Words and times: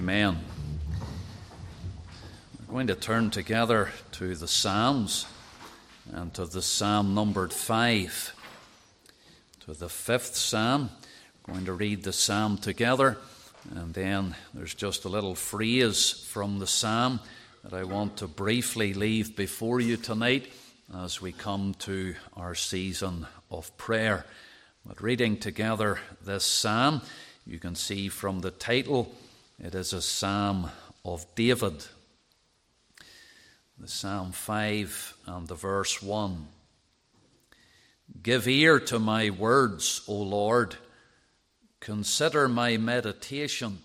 Amen. 0.00 0.38
We're 2.58 2.72
going 2.72 2.86
to 2.86 2.94
turn 2.94 3.28
together 3.28 3.90
to 4.12 4.34
the 4.34 4.48
Psalms 4.48 5.26
and 6.10 6.32
to 6.32 6.46
the 6.46 6.62
Psalm 6.62 7.14
numbered 7.14 7.52
five. 7.52 8.34
To 9.66 9.74
the 9.74 9.90
fifth 9.90 10.36
Psalm. 10.36 10.88
We're 11.46 11.52
going 11.52 11.66
to 11.66 11.74
read 11.74 12.02
the 12.02 12.14
Psalm 12.14 12.56
together, 12.56 13.18
and 13.74 13.92
then 13.92 14.36
there's 14.54 14.72
just 14.72 15.04
a 15.04 15.10
little 15.10 15.34
phrase 15.34 16.10
from 16.30 16.60
the 16.60 16.66
Psalm 16.66 17.20
that 17.62 17.74
I 17.74 17.84
want 17.84 18.16
to 18.16 18.26
briefly 18.26 18.94
leave 18.94 19.36
before 19.36 19.80
you 19.80 19.98
tonight 19.98 20.50
as 20.96 21.20
we 21.20 21.32
come 21.32 21.74
to 21.80 22.14
our 22.38 22.54
season 22.54 23.26
of 23.50 23.76
prayer. 23.76 24.24
But 24.86 25.02
reading 25.02 25.36
together 25.36 25.98
this 26.24 26.46
Psalm, 26.46 27.02
you 27.46 27.58
can 27.58 27.74
see 27.74 28.08
from 28.08 28.40
the 28.40 28.50
title, 28.50 29.14
it 29.62 29.74
is 29.74 29.92
a 29.92 30.00
Psalm 30.00 30.70
of 31.04 31.26
David. 31.34 31.84
The 33.78 33.88
Psalm 33.88 34.32
5 34.32 35.14
and 35.26 35.48
the 35.48 35.54
verse 35.54 36.02
1. 36.02 36.46
Give 38.22 38.48
ear 38.48 38.80
to 38.80 38.98
my 38.98 39.28
words, 39.30 40.02
O 40.08 40.14
Lord. 40.14 40.76
Consider 41.78 42.48
my 42.48 42.78
meditation. 42.78 43.78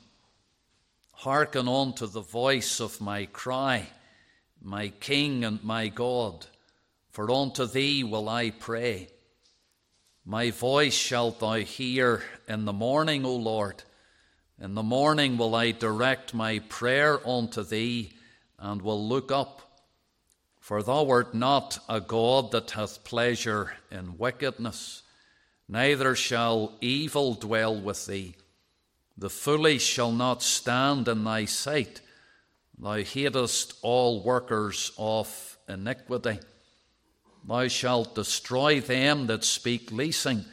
Hearken 1.11 1.67
unto 1.67 2.07
the 2.07 2.21
voice 2.21 2.79
of 2.79 3.01
my 3.01 3.25
cry, 3.25 3.87
my 4.61 4.89
King 4.89 5.43
and 5.43 5.63
my 5.63 5.89
God, 5.89 6.45
for 7.11 7.29
unto 7.31 7.65
thee 7.65 8.03
will 8.03 8.29
I 8.29 8.51
pray. 8.51 9.09
My 10.25 10.51
voice 10.51 10.93
shalt 10.93 11.39
thou 11.39 11.55
hear 11.55 12.23
in 12.47 12.65
the 12.65 12.73
morning, 12.73 13.25
O 13.25 13.35
Lord. 13.35 13.83
In 14.59 14.73
the 14.73 14.83
morning 14.83 15.37
will 15.37 15.53
I 15.53 15.71
direct 15.71 16.33
my 16.33 16.59
prayer 16.59 17.19
unto 17.27 17.61
thee, 17.61 18.13
and 18.57 18.81
will 18.81 19.05
look 19.05 19.31
up. 19.31 19.61
For 20.59 20.81
thou 20.81 21.09
art 21.09 21.35
not 21.35 21.79
a 21.89 21.99
God 21.99 22.51
that 22.51 22.71
hath 22.71 23.03
pleasure 23.03 23.73
in 23.91 24.17
wickedness, 24.17 25.03
neither 25.67 26.15
shall 26.15 26.77
evil 26.79 27.33
dwell 27.33 27.75
with 27.79 28.05
thee. 28.05 28.35
The 29.17 29.29
foolish 29.29 29.83
shall 29.83 30.11
not 30.11 30.41
stand 30.41 31.07
in 31.07 31.23
thy 31.25 31.45
sight. 31.45 32.01
Thou 32.77 33.03
hatest 33.03 33.73
all 33.81 34.23
workers 34.23 34.91
of 34.97 35.57
iniquity. 35.67 36.39
Thou 37.47 37.67
shalt 37.67 38.15
destroy 38.15 38.79
them 38.79 39.27
that 39.27 39.43
speak 39.43 39.91
leasing. 39.91 40.45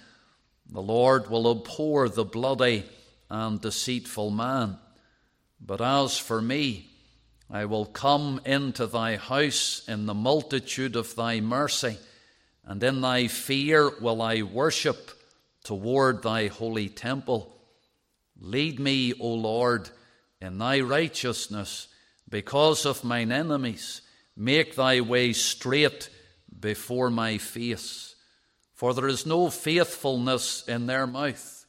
The 0.71 0.83
Lord 0.83 1.31
will 1.31 1.51
abhor 1.51 2.09
the 2.09 2.25
bloody 2.25 2.85
and 3.33 3.63
deceitful 3.63 4.31
man. 4.31 4.77
But 5.59 5.81
as 5.81 6.19
for 6.19 6.43
me, 6.43 6.91
I 7.51 7.65
will 7.65 7.87
come 7.87 8.43
into 8.45 8.87
thy 8.87 9.17
house 9.17 9.83
in 9.89 10.05
the 10.05 10.15
multitude 10.15 10.97
of 10.97 11.17
thy 11.17 11.41
mercy, 11.41 11.97
and 12.65 12.83
in 12.83 13.01
thy 13.01 13.29
fear 13.29 13.91
will 14.01 14.21
I 14.21 14.43
worship 14.43 15.11
toward 15.65 16.23
thy 16.23 16.49
holy 16.49 16.91
temple. 16.91 17.57
Lead 18.39 18.79
me, 18.79 19.15
O 19.19 19.29
Lord, 19.29 19.89
in 20.41 20.59
thy 20.59 20.81
righteousness 20.81 21.89
because 22.29 22.85
of 22.85 23.03
mine 23.03 23.33
enemies. 23.33 24.03
Make 24.37 24.77
thy 24.77 25.01
way 25.01 25.33
straight 25.33 26.11
before 26.61 27.09
my 27.09 27.39
face. 27.39 28.15
For 28.75 28.93
there 28.93 29.09
is 29.09 29.25
no 29.25 29.49
faithfulness 29.49 30.69
in 30.69 30.87
their 30.87 31.07
mouth. 31.07 31.62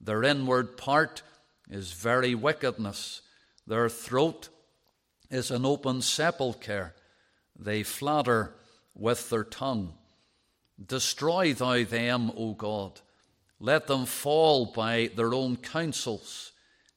Their 0.00 0.22
inward 0.22 0.76
part 0.76 1.22
is 1.68 1.92
very 1.92 2.34
wickedness. 2.34 3.22
Their 3.66 3.88
throat 3.88 4.48
is 5.30 5.50
an 5.50 5.64
open 5.64 6.02
sepulchre. 6.02 6.94
They 7.58 7.82
flatter 7.82 8.54
with 8.94 9.30
their 9.30 9.44
tongue. 9.44 9.94
Destroy 10.84 11.52
thou 11.52 11.84
them, 11.84 12.32
O 12.36 12.54
God. 12.54 13.00
Let 13.58 13.86
them 13.86 14.06
fall 14.06 14.66
by 14.66 15.10
their 15.14 15.34
own 15.34 15.56
counsels. 15.56 16.52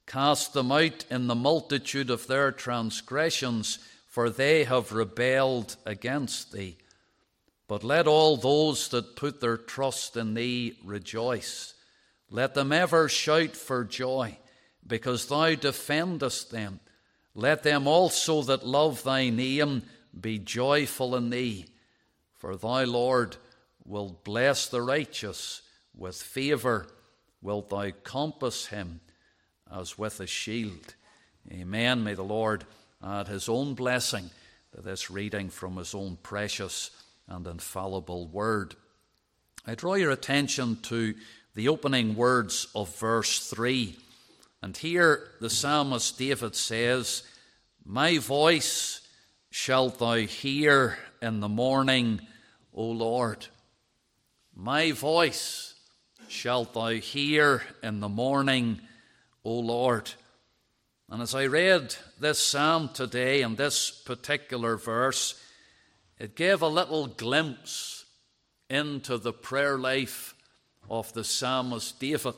Cast 0.07 0.53
them 0.53 0.71
out 0.71 1.05
in 1.09 1.27
the 1.27 1.35
multitude 1.35 2.09
of 2.09 2.27
their 2.27 2.51
transgressions, 2.51 3.79
for 4.07 4.29
they 4.29 4.63
have 4.63 4.93
rebelled 4.93 5.75
against 5.85 6.53
thee. 6.53 6.77
But 7.67 7.83
let 7.83 8.07
all 8.07 8.37
those 8.37 8.87
that 8.89 9.15
put 9.15 9.41
their 9.41 9.57
trust 9.57 10.15
in 10.15 10.33
thee 10.33 10.77
rejoice. 10.83 11.73
Let 12.33 12.55
them 12.55 12.71
ever 12.71 13.07
shout 13.09 13.55
for 13.55 13.83
joy, 13.83 14.39
because 14.87 15.27
thou 15.27 15.53
defendest 15.53 16.49
them. 16.49 16.79
Let 17.35 17.61
them 17.61 17.85
also 17.85 18.41
that 18.41 18.65
love 18.65 19.03
thy 19.03 19.29
name 19.29 19.83
be 20.19 20.39
joyful 20.39 21.15
in 21.15 21.29
thee. 21.29 21.67
For 22.39 22.55
thy 22.55 22.85
Lord, 22.85 23.37
will 23.85 24.19
bless 24.23 24.67
the 24.67 24.81
righteous 24.81 25.61
with 25.95 26.15
favour, 26.15 26.87
wilt 27.43 27.69
thou 27.69 27.91
compass 28.03 28.65
him 28.65 29.01
as 29.71 29.99
with 29.99 30.19
a 30.19 30.25
shield. 30.25 30.95
Amen. 31.51 32.03
May 32.03 32.15
the 32.15 32.23
Lord 32.23 32.65
add 33.05 33.27
his 33.27 33.47
own 33.47 33.75
blessing 33.75 34.31
to 34.75 34.81
this 34.81 35.11
reading 35.11 35.51
from 35.51 35.77
his 35.77 35.93
own 35.93 36.17
precious 36.23 36.89
and 37.27 37.45
infallible 37.45 38.27
word. 38.27 38.75
I 39.67 39.75
draw 39.75 39.93
your 39.93 40.11
attention 40.11 40.77
to 40.83 41.13
the 41.55 41.67
opening 41.67 42.15
words 42.15 42.67
of 42.75 42.95
verse 42.97 43.49
3. 43.49 43.95
And 44.61 44.75
here 44.75 45.29
the 45.39 45.49
psalmist 45.49 46.17
David 46.17 46.55
says, 46.55 47.23
My 47.85 48.17
voice 48.17 49.01
shalt 49.49 49.99
thou 49.99 50.15
hear 50.15 50.97
in 51.21 51.39
the 51.39 51.49
morning, 51.49 52.21
O 52.73 52.85
Lord. 52.85 53.45
My 54.55 54.91
voice 54.91 55.75
shalt 56.27 56.73
thou 56.73 56.89
hear 56.89 57.61
in 57.83 57.99
the 57.99 58.09
morning, 58.09 58.81
O 59.43 59.59
Lord. 59.59 60.11
And 61.09 61.21
as 61.21 61.35
I 61.35 61.45
read 61.45 61.95
this 62.19 62.39
psalm 62.39 62.89
today 62.93 63.41
and 63.43 63.55
this 63.55 63.91
particular 63.91 64.77
verse, 64.77 65.39
it 66.17 66.35
gave 66.35 66.61
a 66.61 66.67
little 66.67 67.07
glimpse 67.07 68.05
into 68.69 69.17
the 69.17 69.33
prayer 69.33 69.77
life 69.77 70.32
of 70.99 71.11
the 71.13 71.23
psalmist 71.23 71.99
David. 71.99 72.35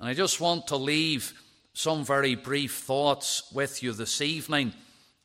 And 0.00 0.08
I 0.08 0.14
just 0.14 0.40
want 0.40 0.68
to 0.68 0.76
leave 0.76 1.34
some 1.74 2.02
very 2.02 2.34
brief 2.34 2.76
thoughts 2.76 3.52
with 3.52 3.82
you 3.82 3.92
this 3.92 4.22
evening 4.22 4.72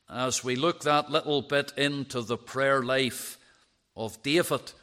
as 0.09 0.43
we 0.43 0.57
look 0.57 0.81
that 0.81 1.09
little 1.09 1.41
bit 1.41 1.71
into 1.77 2.21
the 2.21 2.35
prayer 2.35 2.83
life 2.83 3.37
of 3.95 4.21
David. 4.23 4.73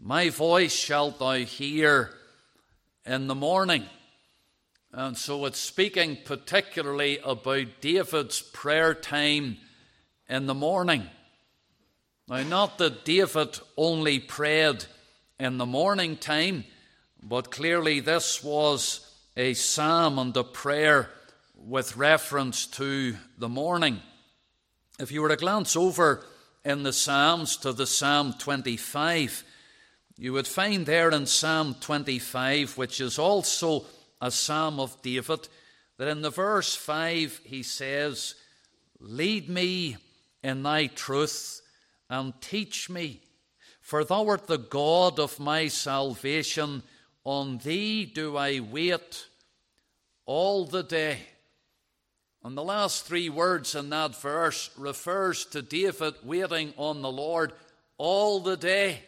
My 0.00 0.30
voice 0.30 0.74
shalt 0.74 1.20
thou 1.20 1.34
hear 1.34 2.10
in 3.06 3.28
the 3.28 3.36
morning. 3.36 3.84
And 4.90 5.16
so 5.16 5.44
it's 5.44 5.60
speaking 5.60 6.18
particularly 6.24 7.20
about 7.24 7.80
David's 7.80 8.42
prayer 8.42 8.94
time 8.94 9.58
in 10.28 10.46
the 10.46 10.54
morning. 10.54 11.08
Now, 12.26 12.42
not 12.42 12.78
that 12.78 13.04
David 13.04 13.60
only 13.76 14.18
prayed 14.18 14.86
in 15.44 15.58
the 15.58 15.66
morning 15.66 16.16
time, 16.16 16.64
but 17.22 17.50
clearly 17.50 18.00
this 18.00 18.42
was 18.42 19.14
a 19.36 19.52
psalm 19.52 20.18
and 20.18 20.34
a 20.38 20.42
prayer 20.42 21.10
with 21.54 21.98
reference 21.98 22.66
to 22.66 23.14
the 23.36 23.48
morning. 23.48 24.00
If 24.98 25.12
you 25.12 25.20
were 25.20 25.28
to 25.28 25.36
glance 25.36 25.76
over 25.76 26.24
in 26.64 26.82
the 26.82 26.94
Psalms 26.94 27.58
to 27.58 27.74
the 27.74 27.86
Psalm 27.86 28.34
25, 28.38 29.44
you 30.16 30.32
would 30.32 30.46
find 30.46 30.86
there 30.86 31.10
in 31.10 31.26
Psalm 31.26 31.76
25, 31.78 32.78
which 32.78 33.02
is 33.02 33.18
also 33.18 33.84
a 34.22 34.30
psalm 34.30 34.80
of 34.80 35.02
David, 35.02 35.46
that 35.98 36.08
in 36.08 36.22
the 36.22 36.30
verse 36.30 36.74
5 36.74 37.42
he 37.44 37.62
says, 37.62 38.34
Lead 38.98 39.50
me 39.50 39.98
in 40.42 40.62
thy 40.62 40.86
truth 40.86 41.60
and 42.08 42.32
teach 42.40 42.88
me 42.88 43.20
for 43.84 44.02
thou 44.02 44.26
art 44.28 44.46
the 44.46 44.56
God 44.56 45.20
of 45.20 45.38
my 45.38 45.68
salvation. 45.68 46.82
On 47.22 47.58
thee 47.58 48.06
do 48.06 48.34
I 48.34 48.60
wait 48.60 49.26
all 50.24 50.64
the 50.64 50.82
day. 50.82 51.18
And 52.42 52.56
the 52.56 52.64
last 52.64 53.04
three 53.04 53.28
words 53.28 53.74
in 53.74 53.90
that 53.90 54.16
verse 54.16 54.70
refers 54.78 55.44
to 55.46 55.60
David 55.60 56.14
waiting 56.24 56.72
on 56.78 57.02
the 57.02 57.12
Lord 57.12 57.52
all 57.98 58.40
the 58.40 58.56
day. 58.56 59.00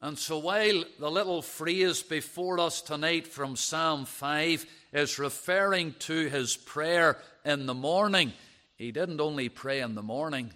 And 0.00 0.18
so 0.18 0.38
while 0.38 0.84
the 0.98 1.10
little 1.10 1.42
phrase 1.42 2.02
before 2.02 2.58
us 2.58 2.80
tonight 2.80 3.26
from 3.26 3.56
Psalm 3.56 4.06
5 4.06 4.64
is 4.94 5.18
referring 5.18 5.92
to 5.98 6.30
his 6.30 6.56
prayer 6.56 7.18
in 7.44 7.66
the 7.66 7.74
morning, 7.74 8.32
he 8.76 8.90
didn't 8.90 9.20
only 9.20 9.50
pray 9.50 9.80
in 9.80 9.94
the 9.94 10.02
morning. 10.02 10.54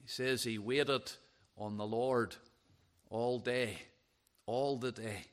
He 0.00 0.08
says 0.08 0.44
he 0.44 0.56
waited 0.56 1.12
on 1.56 1.76
the 1.76 1.86
Lord 1.86 2.36
all 3.10 3.38
day, 3.38 3.78
all 4.46 4.76
the 4.76 4.92
day. 4.92 5.24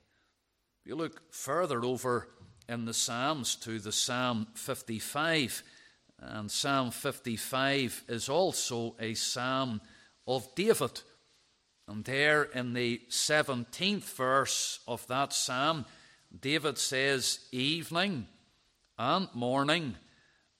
You 0.85 0.95
look 0.95 1.33
further 1.33 1.83
over 1.83 2.27
in 2.67 2.85
the 2.85 2.93
Psalms 2.93 3.55
to 3.57 3.79
the 3.79 3.91
Psalm 3.91 4.47
55. 4.55 5.63
And 6.19 6.49
Psalm 6.49 6.91
55 6.91 8.03
is 8.07 8.29
also 8.29 8.95
a 8.99 9.13
psalm 9.13 9.81
of 10.27 10.53
David. 10.55 11.01
And 11.87 12.05
there 12.05 12.43
in 12.43 12.73
the 12.73 13.01
17th 13.09 14.03
verse 14.15 14.79
of 14.87 15.05
that 15.07 15.33
psalm, 15.33 15.85
David 16.39 16.77
says, 16.77 17.39
Evening 17.51 18.27
and 18.97 19.27
morning 19.33 19.95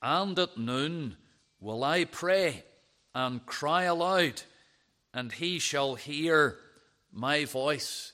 and 0.02 0.38
at 0.38 0.58
noon 0.58 1.16
will 1.60 1.82
I 1.82 2.04
pray 2.04 2.64
and 3.14 3.44
cry 3.46 3.84
aloud, 3.84 4.42
and 5.14 5.32
he 5.32 5.60
shall 5.60 5.94
hear 5.94 6.58
my 7.12 7.44
voice. 7.44 8.12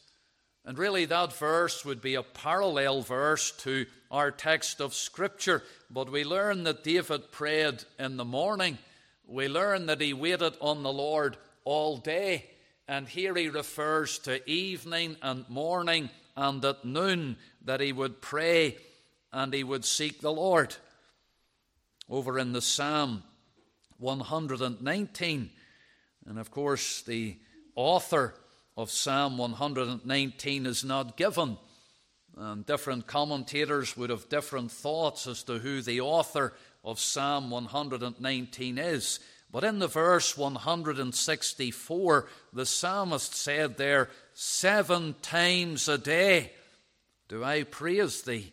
And 0.66 0.78
really, 0.78 1.06
that 1.06 1.32
verse 1.32 1.84
would 1.84 2.02
be 2.02 2.14
a 2.14 2.22
parallel 2.22 3.00
verse 3.00 3.50
to 3.62 3.86
our 4.10 4.30
text 4.30 4.80
of 4.80 4.94
Scripture. 4.94 5.62
But 5.90 6.12
we 6.12 6.22
learn 6.22 6.64
that 6.64 6.84
David 6.84 7.32
prayed 7.32 7.82
in 7.98 8.18
the 8.18 8.26
morning. 8.26 8.76
We 9.26 9.48
learn 9.48 9.86
that 9.86 10.02
he 10.02 10.12
waited 10.12 10.54
on 10.60 10.82
the 10.82 10.92
Lord 10.92 11.38
all 11.64 11.96
day. 11.96 12.44
And 12.86 13.08
here 13.08 13.34
he 13.34 13.48
refers 13.48 14.18
to 14.20 14.48
evening 14.48 15.16
and 15.22 15.48
morning 15.48 16.10
and 16.36 16.62
at 16.62 16.84
noon 16.84 17.36
that 17.64 17.80
he 17.80 17.92
would 17.92 18.20
pray 18.20 18.76
and 19.32 19.54
he 19.54 19.64
would 19.64 19.86
seek 19.86 20.20
the 20.20 20.32
Lord. 20.32 20.76
Over 22.08 22.38
in 22.38 22.52
the 22.52 22.60
Psalm 22.60 23.22
119, 23.98 25.50
and 26.26 26.38
of 26.38 26.50
course, 26.50 27.02
the 27.02 27.36
author 27.74 28.34
of 28.76 28.90
Psalm 28.90 29.38
119 29.38 30.66
is 30.66 30.84
not 30.84 31.16
given. 31.16 31.58
And 32.36 32.64
different 32.64 33.06
commentators 33.06 33.96
would 33.96 34.10
have 34.10 34.28
different 34.28 34.70
thoughts 34.70 35.26
as 35.26 35.42
to 35.44 35.58
who 35.58 35.82
the 35.82 36.00
author 36.00 36.54
of 36.84 37.00
Psalm 37.00 37.50
119 37.50 38.78
is. 38.78 39.20
But 39.52 39.64
in 39.64 39.80
the 39.80 39.88
verse 39.88 40.36
164, 40.36 42.28
the 42.52 42.66
psalmist 42.66 43.34
said 43.34 43.76
there, 43.76 44.08
Seven 44.32 45.16
times 45.22 45.88
a 45.88 45.98
day 45.98 46.52
do 47.28 47.42
I 47.42 47.64
praise 47.64 48.22
thee 48.22 48.52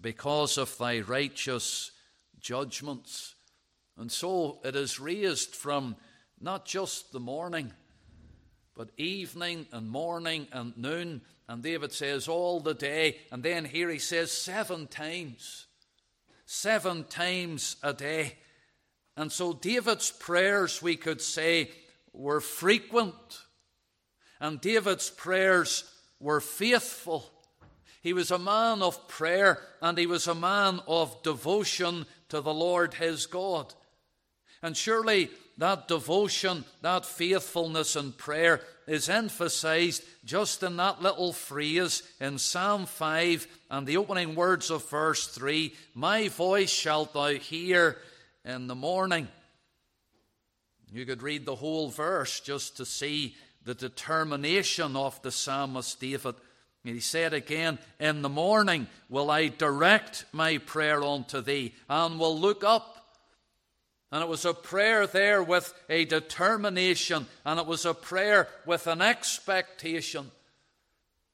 because 0.00 0.58
of 0.58 0.76
thy 0.76 1.00
righteous 1.00 1.92
judgments. 2.40 3.36
And 3.96 4.10
so 4.10 4.58
it 4.64 4.74
is 4.74 4.98
raised 4.98 5.54
from 5.54 5.96
not 6.40 6.66
just 6.66 7.12
the 7.12 7.20
morning, 7.20 7.72
but 8.74 8.90
evening 8.96 9.66
and 9.72 9.88
morning 9.88 10.48
and 10.52 10.76
noon. 10.76 11.22
And 11.48 11.62
David 11.62 11.92
says 11.92 12.28
all 12.28 12.60
the 12.60 12.74
day. 12.74 13.18
And 13.30 13.42
then 13.42 13.64
here 13.64 13.90
he 13.90 13.98
says 13.98 14.32
seven 14.32 14.86
times. 14.86 15.66
Seven 16.46 17.04
times 17.04 17.76
a 17.82 17.92
day. 17.92 18.36
And 19.16 19.30
so 19.30 19.52
David's 19.52 20.10
prayers, 20.10 20.82
we 20.82 20.96
could 20.96 21.20
say, 21.20 21.70
were 22.12 22.40
frequent. 22.40 23.14
And 24.40 24.60
David's 24.60 25.10
prayers 25.10 25.84
were 26.18 26.40
faithful. 26.40 27.30
He 28.02 28.12
was 28.12 28.30
a 28.30 28.38
man 28.38 28.82
of 28.82 29.08
prayer 29.08 29.60
and 29.80 29.96
he 29.96 30.06
was 30.06 30.26
a 30.26 30.34
man 30.34 30.80
of 30.86 31.22
devotion 31.22 32.04
to 32.28 32.40
the 32.42 32.52
Lord 32.52 32.94
his 32.94 33.26
God. 33.26 33.72
And 34.62 34.76
surely 34.76 35.30
that 35.58 35.88
devotion, 35.88 36.64
that 36.82 37.06
faithfulness 37.06 37.96
and 37.96 38.16
prayer 38.16 38.60
is 38.86 39.08
emphasized 39.08 40.02
just 40.24 40.62
in 40.62 40.76
that 40.76 41.02
little 41.02 41.32
phrase 41.32 42.02
in 42.20 42.38
Psalm 42.38 42.86
5 42.86 43.46
and 43.70 43.86
the 43.86 43.96
opening 43.96 44.34
words 44.34 44.70
of 44.70 44.88
verse 44.88 45.26
3 45.28 45.72
My 45.94 46.28
voice 46.28 46.70
shalt 46.70 47.12
thou 47.12 47.28
hear 47.28 47.98
in 48.44 48.66
the 48.66 48.74
morning. 48.74 49.28
You 50.92 51.06
could 51.06 51.22
read 51.22 51.46
the 51.46 51.56
whole 51.56 51.88
verse 51.88 52.40
just 52.40 52.76
to 52.76 52.86
see 52.86 53.34
the 53.64 53.74
determination 53.74 54.96
of 54.96 55.20
the 55.22 55.32
psalmist 55.32 55.98
David. 56.00 56.34
He 56.84 57.00
said 57.00 57.32
again, 57.32 57.78
In 57.98 58.22
the 58.22 58.28
morning 58.28 58.86
will 59.08 59.30
I 59.30 59.48
direct 59.48 60.26
my 60.32 60.58
prayer 60.58 61.02
unto 61.02 61.40
thee, 61.40 61.74
and 61.88 62.20
will 62.20 62.38
look 62.38 62.62
up 62.62 62.93
and 64.14 64.22
it 64.22 64.28
was 64.28 64.44
a 64.44 64.54
prayer 64.54 65.08
there 65.08 65.42
with 65.42 65.74
a 65.88 66.04
determination, 66.04 67.26
and 67.44 67.58
it 67.58 67.66
was 67.66 67.84
a 67.84 67.92
prayer 67.92 68.46
with 68.64 68.86
an 68.86 69.02
expectation. 69.02 70.30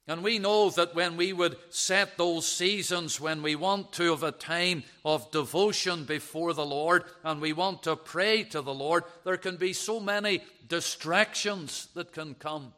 And 0.06 0.24
we 0.24 0.38
know 0.38 0.70
that 0.70 0.94
when 0.94 1.18
we 1.18 1.34
would 1.34 1.58
set 1.68 2.16
those 2.16 2.50
seasons 2.50 3.20
when 3.20 3.42
we 3.42 3.54
want 3.54 3.92
to 3.92 4.04
have 4.04 4.22
a 4.22 4.32
time 4.32 4.84
of 5.04 5.30
devotion 5.30 6.04
before 6.04 6.54
the 6.54 6.64
Lord 6.64 7.04
and 7.22 7.42
we 7.42 7.52
want 7.52 7.82
to 7.82 7.96
pray 7.96 8.44
to 8.44 8.62
the 8.62 8.72
Lord, 8.72 9.04
there 9.24 9.36
can 9.36 9.56
be 9.56 9.74
so 9.74 10.00
many 10.00 10.42
distractions 10.66 11.88
that 11.92 12.14
can 12.14 12.32
come. 12.32 12.72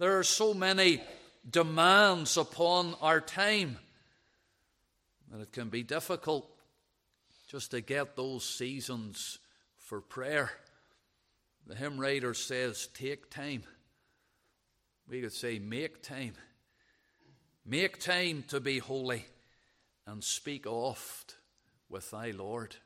There 0.00 0.18
are 0.18 0.24
so 0.24 0.54
many 0.54 1.04
demands 1.48 2.36
upon 2.36 2.96
our 3.00 3.20
time 3.20 3.78
that 5.30 5.40
it 5.40 5.52
can 5.52 5.68
be 5.68 5.84
difficult 5.84 6.50
just 7.48 7.70
to 7.70 7.80
get 7.80 8.14
those 8.14 8.44
seasons 8.44 9.38
for 9.78 10.00
prayer. 10.00 10.50
The 11.66 11.74
hymn 11.74 11.98
writer 11.98 12.34
says, 12.34 12.88
Take 12.94 13.30
time. 13.30 13.62
We 15.08 15.22
could 15.22 15.32
say, 15.32 15.58
Make 15.58 16.02
time. 16.02 16.34
Make 17.64 18.00
time 18.00 18.44
to 18.48 18.60
be 18.60 18.78
holy 18.78 19.24
and 20.06 20.22
speak 20.22 20.66
oft 20.66 21.36
with 21.88 22.10
thy 22.10 22.30
Lord. 22.30 22.76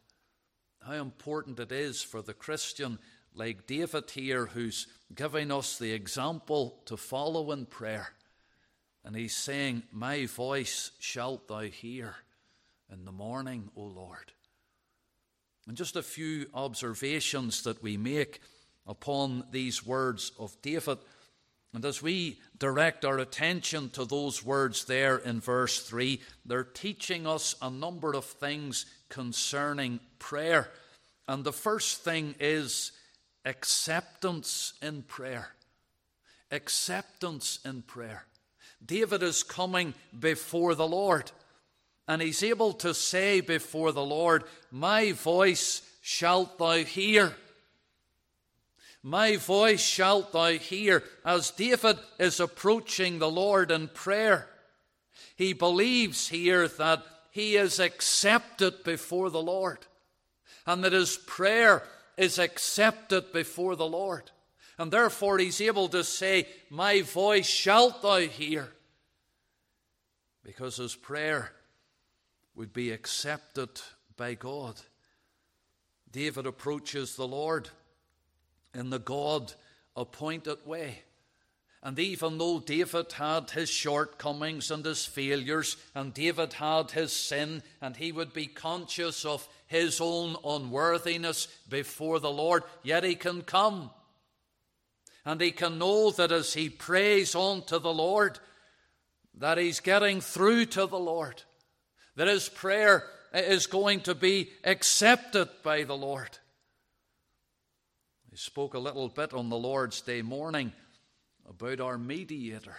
How 0.81 0.95
important 0.95 1.61
it 1.61 1.71
is 1.71 2.03
for 2.03 2.23
the 2.23 2.35
Christian 2.35 2.99
like 3.35 3.67
David 3.67 4.11
here, 4.11 4.47
who's 4.47 4.87
giving 5.15 5.51
us 5.51 5.79
the 5.79 5.93
example 5.93 6.81
to 6.87 6.97
follow 6.97 7.53
in 7.53 7.67
prayer. 7.67 8.13
And 9.05 9.17
he's 9.17 9.37
saying, 9.37 9.85
My 9.93 10.27
voice 10.27 10.93
shalt 10.99 11.49
thou 11.49 11.61
hear 11.61 12.17
in 12.93 13.05
the 13.05 13.13
morning, 13.13 13.71
O 13.77 13.83
Lord. 13.83 14.33
And 15.67 15.77
just 15.77 15.97
a 15.97 16.03
few 16.03 16.47
observations 16.55 17.63
that 17.63 17.83
we 17.83 17.97
make 17.97 18.41
upon 18.87 19.45
these 19.53 19.87
words 19.87 20.33
of 20.39 20.61
David. 20.63 20.99
And 21.75 21.85
as 21.85 22.03
we 22.03 22.41
direct 22.59 23.05
our 23.05 23.19
attention 23.19 23.91
to 23.91 24.05
those 24.05 24.45
words 24.45 24.85
there 24.85 25.17
in 25.19 25.41
verse 25.41 25.81
3, 25.81 26.21
they're 26.45 26.65
teaching 26.65 27.27
us 27.27 27.55
a 27.63 27.71
number 27.71 28.13
of 28.13 28.25
things 28.25 28.87
concerning 29.09 30.01
prayer. 30.19 30.69
And 31.29 31.45
the 31.45 31.53
first 31.53 32.03
thing 32.03 32.35
is 32.41 32.93
acceptance 33.45 34.75
in 34.83 35.03
prayer. 35.03 35.55
Acceptance 36.51 37.61
in 37.65 37.83
prayer. 37.83 38.25
David 38.85 39.23
is 39.23 39.43
coming 39.43 39.95
before 40.19 40.75
the 40.75 40.87
Lord. 40.87 41.31
And 42.13 42.21
he's 42.21 42.43
able 42.43 42.75
to 42.75 42.93
say 42.93 43.41
before 43.41 43.91
the 43.91 44.05
Lord, 44.05 44.45
My 44.71 45.13
voice 45.13 45.81
shalt 46.03 46.59
thou 46.59 46.85
hear. 46.85 47.35
My 49.03 49.39
voice 49.39 49.81
shalt 49.81 50.31
thou 50.31 50.51
hear. 50.51 51.05
As 51.25 51.53
David 51.53 51.99
is 52.19 52.39
approaching 52.39 53.19
the 53.19 53.31
Lord 53.31 53.71
in 53.71 53.89
prayer, 53.89 54.47
he 55.37 55.55
believes 55.55 56.29
here 56.29 56.69
that 56.69 57.03
he 57.31 57.57
is 57.57 57.81
accepted 57.81 58.85
before 58.85 59.31
the 59.31 59.41
Lord 59.41 59.79
and 60.67 60.85
that 60.85 60.93
his 60.93 61.17
prayer 61.17 61.83
is 62.19 62.39
accepted 62.39 63.33
before 63.33 63.75
the 63.75 63.89
Lord. 63.89 64.31
And 64.77 64.93
therefore 64.93 65.39
he's 65.39 65.63
able 65.63 65.89
to 65.89 66.05
say, 66.05 66.47
My 66.69 67.01
voice 67.01 67.47
shalt 67.47 68.03
thou 68.03 68.19
hear. 68.19 68.69
Because 70.45 70.77
his 70.77 70.95
prayer 70.95 71.53
would 72.55 72.73
be 72.73 72.91
accepted 72.91 73.71
by 74.17 74.35
God. 74.35 74.81
David 76.11 76.47
approaches 76.47 77.17
the 77.17 77.27
Lord 77.27 77.71
in 78.75 78.91
the 78.91 78.99
God 78.99 79.55
appointed 79.97 80.59
way. 80.67 81.03
And 81.83 81.99
even 81.99 82.39
though 82.39 82.61
David 82.61 83.11
had 83.13 83.51
his 83.51 83.69
shortcomings 83.69 84.71
and 84.71 84.85
his 84.85 85.05
failures, 85.05 85.77
and 85.95 86.15
David 86.15 86.53
had 86.53 86.93
his 86.93 87.13
sin, 87.13 87.63
and 87.81 87.97
he 87.97 88.13
would 88.13 88.33
be 88.33 88.47
conscious 88.47 89.25
of 89.25 89.49
his 89.67 90.01
own 90.01 90.37
unworthiness 90.45 91.47
before 91.69 92.21
the 92.21 92.31
Lord, 92.31 92.63
yet 92.85 93.03
he 93.03 93.17
can 93.17 93.43
come. 93.43 93.91
And 95.25 95.41
he 95.41 95.51
can 95.51 95.79
know 95.79 96.13
that 96.13 96.31
as 96.31 96.55
he 96.55 96.69
prays 96.69 97.35
on 97.35 97.63
to 97.63 97.81
the 97.81 97.93
Lord, 97.93 98.39
that 99.35 99.59
he's 99.59 99.81
getting 99.81 100.21
through 100.21 100.67
to 100.67 100.87
the 100.87 100.99
Lord 100.99 101.43
that 102.17 102.29
his 102.29 102.49
prayer 102.49 103.05
is 103.33 103.67
going 103.67 104.01
to 104.01 104.15
be 104.15 104.51
accepted 104.65 105.49
by 105.63 105.85
the 105.85 105.97
Lord. 105.97 106.39
I 108.33 108.37
spoke 108.37 108.75
a 108.75 108.79
little 108.79 109.09
bit 109.09 109.35
on 109.35 109.49
the 109.49 109.57
Lord's 109.57 110.01
Day 110.01 110.23
morning 110.23 110.73
about 111.49 111.81
our 111.81 111.99
mediator, 111.99 112.77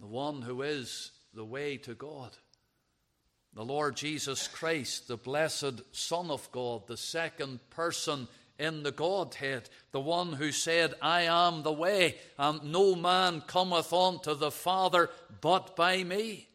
the 0.00 0.06
one 0.06 0.42
who 0.42 0.62
is 0.62 1.10
the 1.34 1.44
way 1.44 1.76
to 1.78 1.94
God. 1.94 2.30
The 3.54 3.64
Lord 3.64 3.96
Jesus 3.96 4.46
Christ, 4.46 5.08
the 5.08 5.16
blessed 5.16 5.82
Son 5.92 6.30
of 6.30 6.50
God, 6.52 6.86
the 6.86 6.96
second 6.96 7.60
person 7.70 8.28
in 8.58 8.82
the 8.82 8.92
Godhead, 8.92 9.68
the 9.90 10.00
one 10.00 10.34
who 10.34 10.52
said, 10.52 10.94
I 11.00 11.22
am 11.22 11.62
the 11.62 11.72
way, 11.72 12.16
and 12.38 12.62
no 12.72 12.94
man 12.94 13.40
cometh 13.42 13.92
unto 13.92 14.34
the 14.34 14.50
Father 14.50 15.10
but 15.40 15.76
by 15.76 16.04
me. 16.04 16.48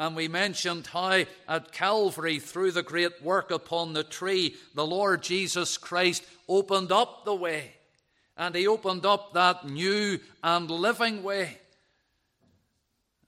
And 0.00 0.16
we 0.16 0.28
mentioned 0.28 0.86
how 0.86 1.24
at 1.46 1.72
Calvary, 1.72 2.38
through 2.38 2.72
the 2.72 2.82
great 2.82 3.22
work 3.22 3.50
upon 3.50 3.92
the 3.92 4.02
tree, 4.02 4.54
the 4.74 4.86
Lord 4.86 5.22
Jesus 5.22 5.76
Christ 5.76 6.24
opened 6.48 6.90
up 6.90 7.26
the 7.26 7.34
way. 7.34 7.72
And 8.34 8.54
he 8.54 8.66
opened 8.66 9.04
up 9.04 9.34
that 9.34 9.68
new 9.68 10.18
and 10.42 10.70
living 10.70 11.22
way. 11.22 11.58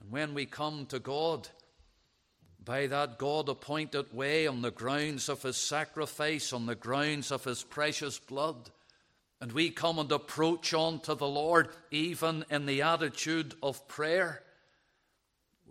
And 0.01 0.09
when 0.09 0.33
we 0.33 0.47
come 0.47 0.87
to 0.87 0.97
God, 0.97 1.47
by 2.65 2.87
that 2.87 3.19
God 3.19 3.49
appointed 3.49 4.11
way 4.11 4.47
on 4.47 4.63
the 4.63 4.71
grounds 4.71 5.29
of 5.29 5.43
his 5.43 5.57
sacrifice, 5.57 6.51
on 6.51 6.65
the 6.65 6.73
grounds 6.73 7.31
of 7.31 7.43
his 7.43 7.61
precious 7.61 8.17
blood. 8.17 8.71
And 9.39 9.51
we 9.51 9.69
come 9.69 9.99
and 9.99 10.11
approach 10.11 10.73
unto 10.73 11.13
the 11.13 11.27
Lord 11.27 11.69
even 11.91 12.45
in 12.49 12.65
the 12.65 12.81
attitude 12.81 13.53
of 13.61 13.87
prayer 13.87 14.42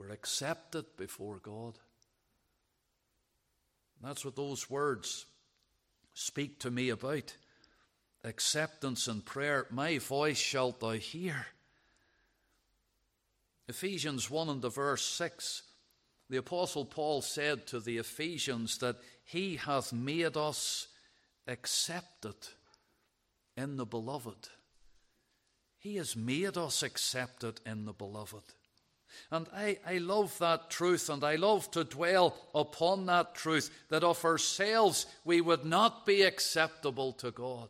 we're 0.02 0.12
accepted 0.12 0.84
before 0.96 1.38
God. 1.42 1.78
That's 4.02 4.24
what 4.24 4.36
those 4.36 4.68
words 4.68 5.26
speak 6.14 6.58
to 6.60 6.70
me 6.70 6.88
about. 6.88 7.36
Acceptance 8.24 9.06
and 9.06 9.24
prayer. 9.24 9.66
My 9.70 9.98
voice 9.98 10.38
shalt 10.38 10.80
thou 10.80 10.92
hear. 10.92 11.46
Ephesians 13.68 14.30
1 14.30 14.48
and 14.48 14.62
the 14.62 14.70
verse 14.70 15.04
6, 15.04 15.62
the 16.28 16.36
Apostle 16.36 16.84
Paul 16.84 17.22
said 17.22 17.66
to 17.68 17.78
the 17.78 17.98
Ephesians 17.98 18.78
that 18.78 18.96
he 19.24 19.56
hath 19.56 19.92
made 19.92 20.36
us 20.36 20.88
accepted 21.46 22.36
in 23.56 23.76
the 23.76 23.86
beloved. 23.86 24.48
He 25.78 25.96
has 25.96 26.16
made 26.16 26.56
us 26.56 26.82
accepted 26.82 27.60
in 27.64 27.84
the 27.84 27.92
beloved. 27.92 28.42
And 29.30 29.48
I, 29.54 29.78
I 29.86 29.98
love 29.98 30.36
that 30.38 30.70
truth, 30.70 31.08
and 31.08 31.24
I 31.24 31.36
love 31.36 31.70
to 31.72 31.84
dwell 31.84 32.36
upon 32.54 33.06
that 33.06 33.34
truth 33.34 33.70
that 33.88 34.04
of 34.04 34.24
ourselves 34.24 35.06
we 35.24 35.40
would 35.40 35.64
not 35.64 36.04
be 36.04 36.22
acceptable 36.22 37.12
to 37.14 37.30
God. 37.30 37.68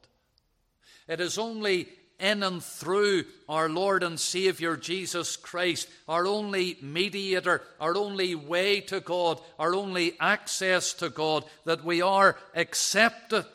It 1.09 1.21
is 1.21 1.39
only 1.39 1.89
in 2.19 2.43
and 2.45 2.63
through 2.63 3.25
our 3.49 3.69
Lord 3.69 4.05
and 4.05 4.19
Saviour 4.19 4.77
Jesus 4.77 5.37
Christ, 5.37 5.89
our 6.09 6.27
only 6.27 6.79
mediator, 6.81 7.63
our 7.81 7.97
only 7.97 8.35
way 8.37 8.81
to 8.83 9.01
God, 9.01 9.41
our 9.59 9.75
only 9.75 10.15
access 10.21 10.93
to 10.95 11.11
God, 11.11 11.45
that 11.65 11.85
we 11.85 12.01
are 12.01 12.37
accepted. 12.55 13.47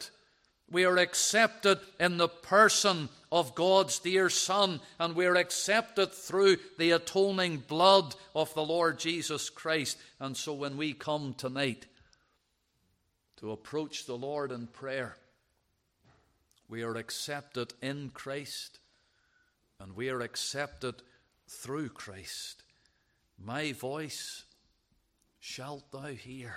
We 0.69 0.83
are 0.83 0.97
accepted 0.97 1.79
in 1.97 2.17
the 2.17 2.27
person 2.27 3.07
of 3.31 3.55
God's 3.55 3.99
dear 3.99 4.29
Son, 4.29 4.79
and 4.99 5.15
we're 5.15 5.35
accepted 5.35 6.13
through 6.13 6.57
the 6.77 6.91
atoning 6.91 7.57
blood 7.67 8.15
of 8.35 8.53
the 8.53 8.63
Lord 8.63 8.99
Jesus 8.99 9.49
Christ. 9.49 9.97
And 10.19 10.35
so 10.35 10.53
when 10.53 10.77
we 10.77 10.93
come 10.93 11.33
tonight 11.33 11.85
to 13.37 13.51
approach 13.51 14.05
the 14.05 14.17
Lord 14.17 14.51
in 14.51 14.67
prayer, 14.67 15.17
we 16.69 16.83
are 16.83 16.95
accepted 16.95 17.73
in 17.81 18.09
Christ, 18.13 18.79
and 19.79 19.95
we 19.95 20.09
are 20.09 20.21
accepted 20.21 20.95
through 21.47 21.89
Christ. 21.89 22.63
My 23.37 23.71
voice 23.73 24.43
shalt 25.39 25.91
thou 25.91 26.07
hear. 26.07 26.55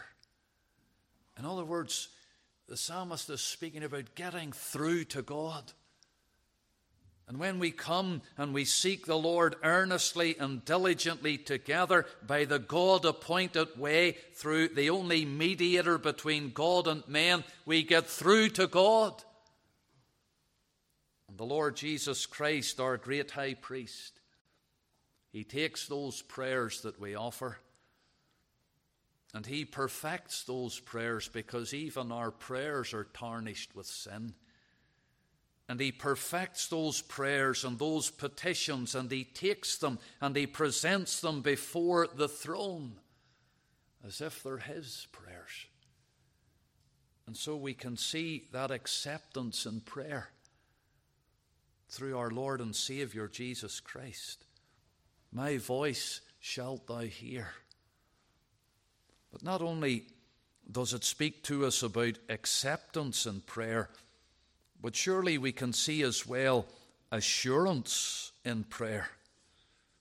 In 1.38 1.44
other 1.44 1.64
words, 1.64 2.08
the 2.68 2.76
psalmist 2.76 3.28
is 3.30 3.40
speaking 3.40 3.82
about 3.82 4.14
getting 4.14 4.52
through 4.52 5.04
to 5.04 5.22
God. 5.22 5.72
And 7.30 7.38
when 7.38 7.60
we 7.60 7.70
come 7.70 8.22
and 8.36 8.52
we 8.52 8.64
seek 8.64 9.06
the 9.06 9.16
Lord 9.16 9.54
earnestly 9.62 10.36
and 10.36 10.64
diligently 10.64 11.38
together 11.38 12.06
by 12.26 12.44
the 12.44 12.58
God 12.58 13.04
appointed 13.04 13.78
way 13.78 14.16
through 14.34 14.70
the 14.70 14.90
only 14.90 15.24
mediator 15.24 15.96
between 15.96 16.50
God 16.50 16.88
and 16.88 17.06
man, 17.06 17.44
we 17.64 17.84
get 17.84 18.08
through 18.08 18.48
to 18.48 18.66
God. 18.66 19.22
And 21.28 21.38
the 21.38 21.44
Lord 21.44 21.76
Jesus 21.76 22.26
Christ, 22.26 22.80
our 22.80 22.96
great 22.96 23.30
high 23.30 23.54
priest, 23.54 24.18
he 25.30 25.44
takes 25.44 25.86
those 25.86 26.22
prayers 26.22 26.80
that 26.80 27.00
we 27.00 27.14
offer 27.14 27.58
and 29.32 29.46
he 29.46 29.64
perfects 29.64 30.42
those 30.42 30.80
prayers 30.80 31.28
because 31.28 31.74
even 31.74 32.10
our 32.10 32.32
prayers 32.32 32.92
are 32.92 33.04
tarnished 33.04 33.76
with 33.76 33.86
sin. 33.86 34.34
And 35.70 35.78
he 35.78 35.92
perfects 35.92 36.66
those 36.66 37.00
prayers 37.00 37.64
and 37.64 37.78
those 37.78 38.10
petitions, 38.10 38.96
and 38.96 39.08
he 39.08 39.22
takes 39.22 39.78
them 39.78 40.00
and 40.20 40.34
he 40.34 40.44
presents 40.44 41.20
them 41.20 41.42
before 41.42 42.08
the 42.12 42.26
throne 42.26 42.94
as 44.04 44.20
if 44.20 44.42
they're 44.42 44.56
his 44.56 45.06
prayers. 45.12 45.66
And 47.28 47.36
so 47.36 47.54
we 47.54 47.74
can 47.74 47.96
see 47.96 48.48
that 48.50 48.72
acceptance 48.72 49.64
in 49.64 49.78
prayer 49.82 50.30
through 51.88 52.18
our 52.18 52.32
Lord 52.32 52.60
and 52.60 52.74
Saviour 52.74 53.28
Jesus 53.28 53.78
Christ. 53.78 54.46
My 55.30 55.56
voice 55.56 56.20
shalt 56.40 56.88
thou 56.88 57.02
hear. 57.02 57.46
But 59.30 59.44
not 59.44 59.62
only 59.62 60.08
does 60.68 60.94
it 60.94 61.04
speak 61.04 61.44
to 61.44 61.64
us 61.64 61.84
about 61.84 62.18
acceptance 62.28 63.24
in 63.24 63.42
prayer, 63.42 63.88
but 64.82 64.96
surely 64.96 65.38
we 65.38 65.52
can 65.52 65.72
see 65.72 66.02
as 66.02 66.26
well 66.26 66.66
assurance 67.12 68.32
in 68.44 68.64
prayer. 68.64 69.08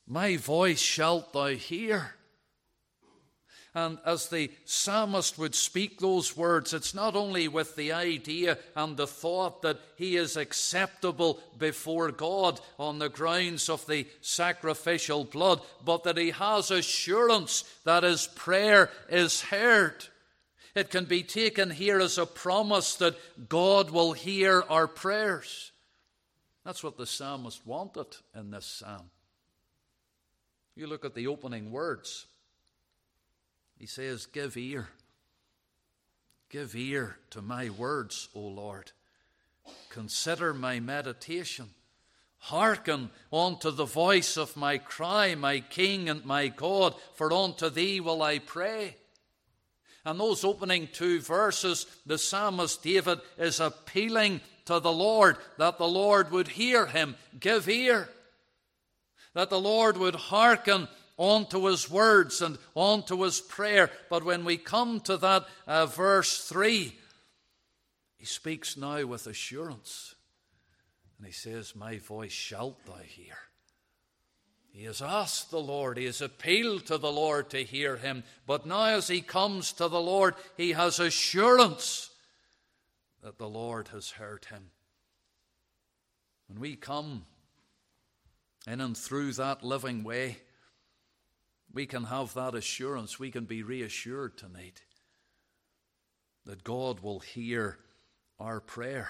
My 0.07 0.37
voice 0.37 0.79
shalt 0.79 1.33
thou 1.33 1.47
hear. 1.47 2.15
And 3.75 3.99
as 4.03 4.29
the 4.29 4.49
psalmist 4.65 5.37
would 5.37 5.53
speak 5.53 5.99
those 5.99 6.35
words, 6.35 6.73
it's 6.73 6.95
not 6.95 7.15
only 7.15 7.47
with 7.47 7.75
the 7.75 7.91
idea 7.93 8.57
and 8.75 8.97
the 8.97 9.05
thought 9.05 9.61
that 9.61 9.79
he 9.95 10.17
is 10.17 10.35
acceptable 10.35 11.39
before 11.57 12.11
God 12.11 12.59
on 12.79 12.97
the 12.97 13.09
grounds 13.09 13.69
of 13.69 13.85
the 13.85 14.07
sacrificial 14.21 15.23
blood, 15.23 15.61
but 15.85 16.03
that 16.03 16.17
he 16.17 16.31
has 16.31 16.71
assurance 16.71 17.63
that 17.83 18.01
his 18.01 18.25
prayer 18.25 18.89
is 19.07 19.41
heard. 19.41 20.03
It 20.75 20.89
can 20.89 21.05
be 21.05 21.23
taken 21.23 21.71
here 21.71 21.99
as 21.99 22.17
a 22.17 22.25
promise 22.25 22.95
that 22.95 23.17
God 23.49 23.89
will 23.89 24.13
hear 24.13 24.63
our 24.69 24.87
prayers. 24.87 25.71
That's 26.63 26.83
what 26.83 26.97
the 26.97 27.05
psalmist 27.05 27.65
wanted 27.65 28.17
in 28.35 28.51
this 28.51 28.65
psalm. 28.65 29.09
You 30.75 30.87
look 30.87 31.03
at 31.03 31.15
the 31.15 31.27
opening 31.27 31.71
words. 31.71 32.27
He 33.77 33.85
says, 33.85 34.25
Give 34.25 34.55
ear. 34.55 34.89
Give 36.49 36.75
ear 36.75 37.17
to 37.31 37.41
my 37.41 37.69
words, 37.69 38.29
O 38.35 38.41
Lord. 38.41 38.91
Consider 39.89 40.53
my 40.53 40.79
meditation. 40.79 41.69
Hearken 42.39 43.09
unto 43.31 43.71
the 43.71 43.85
voice 43.85 44.37
of 44.37 44.55
my 44.55 44.77
cry, 44.77 45.35
my 45.35 45.59
King 45.59 46.07
and 46.09 46.25
my 46.25 46.47
God, 46.47 46.95
for 47.13 47.31
unto 47.33 47.69
thee 47.69 47.99
will 47.99 48.21
I 48.21 48.39
pray. 48.39 48.95
And 50.09 50.19
those 50.19 50.43
opening 50.43 50.89
two 50.91 51.21
verses, 51.21 51.85
the 52.03 52.17
psalmist 52.17 52.81
David 52.81 53.19
is 53.37 53.59
appealing 53.59 54.41
to 54.65 54.79
the 54.79 54.91
Lord 54.91 55.37
that 55.59 55.77
the 55.77 55.87
Lord 55.87 56.31
would 56.31 56.47
hear 56.47 56.87
him, 56.87 57.15
give 57.39 57.69
ear, 57.69 58.09
that 59.35 59.51
the 59.51 59.59
Lord 59.59 59.97
would 59.97 60.15
hearken 60.15 60.87
onto 61.15 61.65
his 61.65 61.91
words 61.91 62.41
and 62.41 62.57
onto 62.73 63.21
his 63.21 63.39
prayer. 63.39 63.91
But 64.09 64.25
when 64.25 64.45
we 64.45 64.57
come 64.57 64.99
to 65.01 65.15
that 65.17 65.45
uh, 65.67 65.85
verse 65.85 66.43
3, 66.47 66.91
he 68.17 68.25
speaks 68.25 68.77
now 68.77 69.05
with 69.05 69.27
assurance. 69.27 70.15
And 71.19 71.27
he 71.27 71.33
says, 71.33 71.75
My 71.75 71.99
voice 71.99 72.31
shalt 72.31 72.83
thou 72.87 72.97
hear. 73.05 73.37
He 74.71 74.83
has 74.85 75.01
asked 75.01 75.51
the 75.51 75.59
Lord, 75.59 75.97
he 75.97 76.05
has 76.05 76.21
appealed 76.21 76.85
to 76.85 76.97
the 76.97 77.11
Lord 77.11 77.49
to 77.49 77.63
hear 77.63 77.97
him, 77.97 78.23
but 78.45 78.65
now 78.65 78.85
as 78.85 79.07
he 79.07 79.21
comes 79.21 79.73
to 79.73 79.87
the 79.87 80.01
Lord, 80.01 80.35
he 80.55 80.71
has 80.71 80.99
assurance 80.99 82.11
that 83.21 83.37
the 83.37 83.49
Lord 83.49 83.89
has 83.89 84.11
heard 84.11 84.45
him. 84.45 84.71
When 86.47 86.59
we 86.59 86.75
come 86.75 87.25
in 88.67 88.79
and 88.79 88.95
through 88.95 89.33
that 89.33 89.63
living 89.63 90.03
way, 90.03 90.37
we 91.73 91.85
can 91.85 92.05
have 92.05 92.33
that 92.33 92.55
assurance. 92.55 93.19
We 93.19 93.31
can 93.31 93.45
be 93.45 93.63
reassured 93.63 94.37
tonight 94.37 94.81
that 96.45 96.63
God 96.63 97.01
will 97.01 97.19
hear 97.19 97.77
our 98.39 98.59
prayer. 98.59 99.09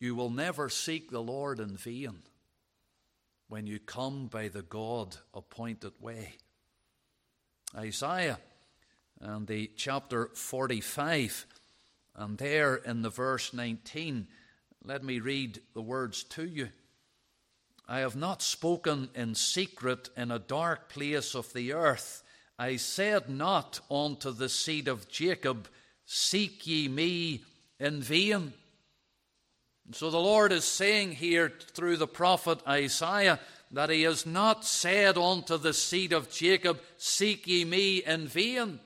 You 0.00 0.14
will 0.14 0.30
never 0.30 0.68
seek 0.68 1.10
the 1.10 1.22
Lord 1.22 1.60
in 1.60 1.76
vain 1.76 2.22
when 3.48 3.66
you 3.66 3.78
come 3.78 4.26
by 4.26 4.48
the 4.48 4.62
God 4.62 5.16
appointed 5.32 5.92
way. 6.00 6.34
Isaiah 7.76 8.38
and 9.20 9.46
the 9.46 9.70
chapter 9.76 10.30
45. 10.34 11.46
And 12.16 12.38
there 12.38 12.76
in 12.76 13.02
the 13.02 13.10
verse 13.10 13.52
19, 13.52 14.28
let 14.84 15.02
me 15.02 15.18
read 15.18 15.60
the 15.74 15.82
words 15.82 16.22
to 16.24 16.46
you. 16.46 16.68
I 17.88 17.98
have 18.00 18.16
not 18.16 18.40
spoken 18.40 19.10
in 19.14 19.34
secret 19.34 20.08
in 20.16 20.30
a 20.30 20.38
dark 20.38 20.88
place 20.88 21.34
of 21.34 21.52
the 21.52 21.72
earth. 21.72 22.22
I 22.58 22.76
said 22.76 23.28
not 23.28 23.80
unto 23.90 24.30
the 24.30 24.48
seed 24.48 24.88
of 24.88 25.08
Jacob, 25.08 25.68
Seek 26.06 26.66
ye 26.66 26.88
me 26.88 27.44
in 27.80 28.00
vain. 28.00 28.52
So 29.92 30.10
the 30.10 30.18
Lord 30.18 30.50
is 30.50 30.64
saying 30.64 31.12
here 31.12 31.52
through 31.72 31.98
the 31.98 32.06
prophet 32.06 32.60
Isaiah 32.66 33.38
that 33.70 33.90
he 33.90 34.02
has 34.02 34.24
not 34.24 34.64
said 34.64 35.18
unto 35.18 35.58
the 35.58 35.74
seed 35.74 36.12
of 36.12 36.30
Jacob, 36.30 36.80
Seek 36.96 37.46
ye 37.46 37.64
me 37.64 38.02
in 38.04 38.26
vain. 38.26 38.80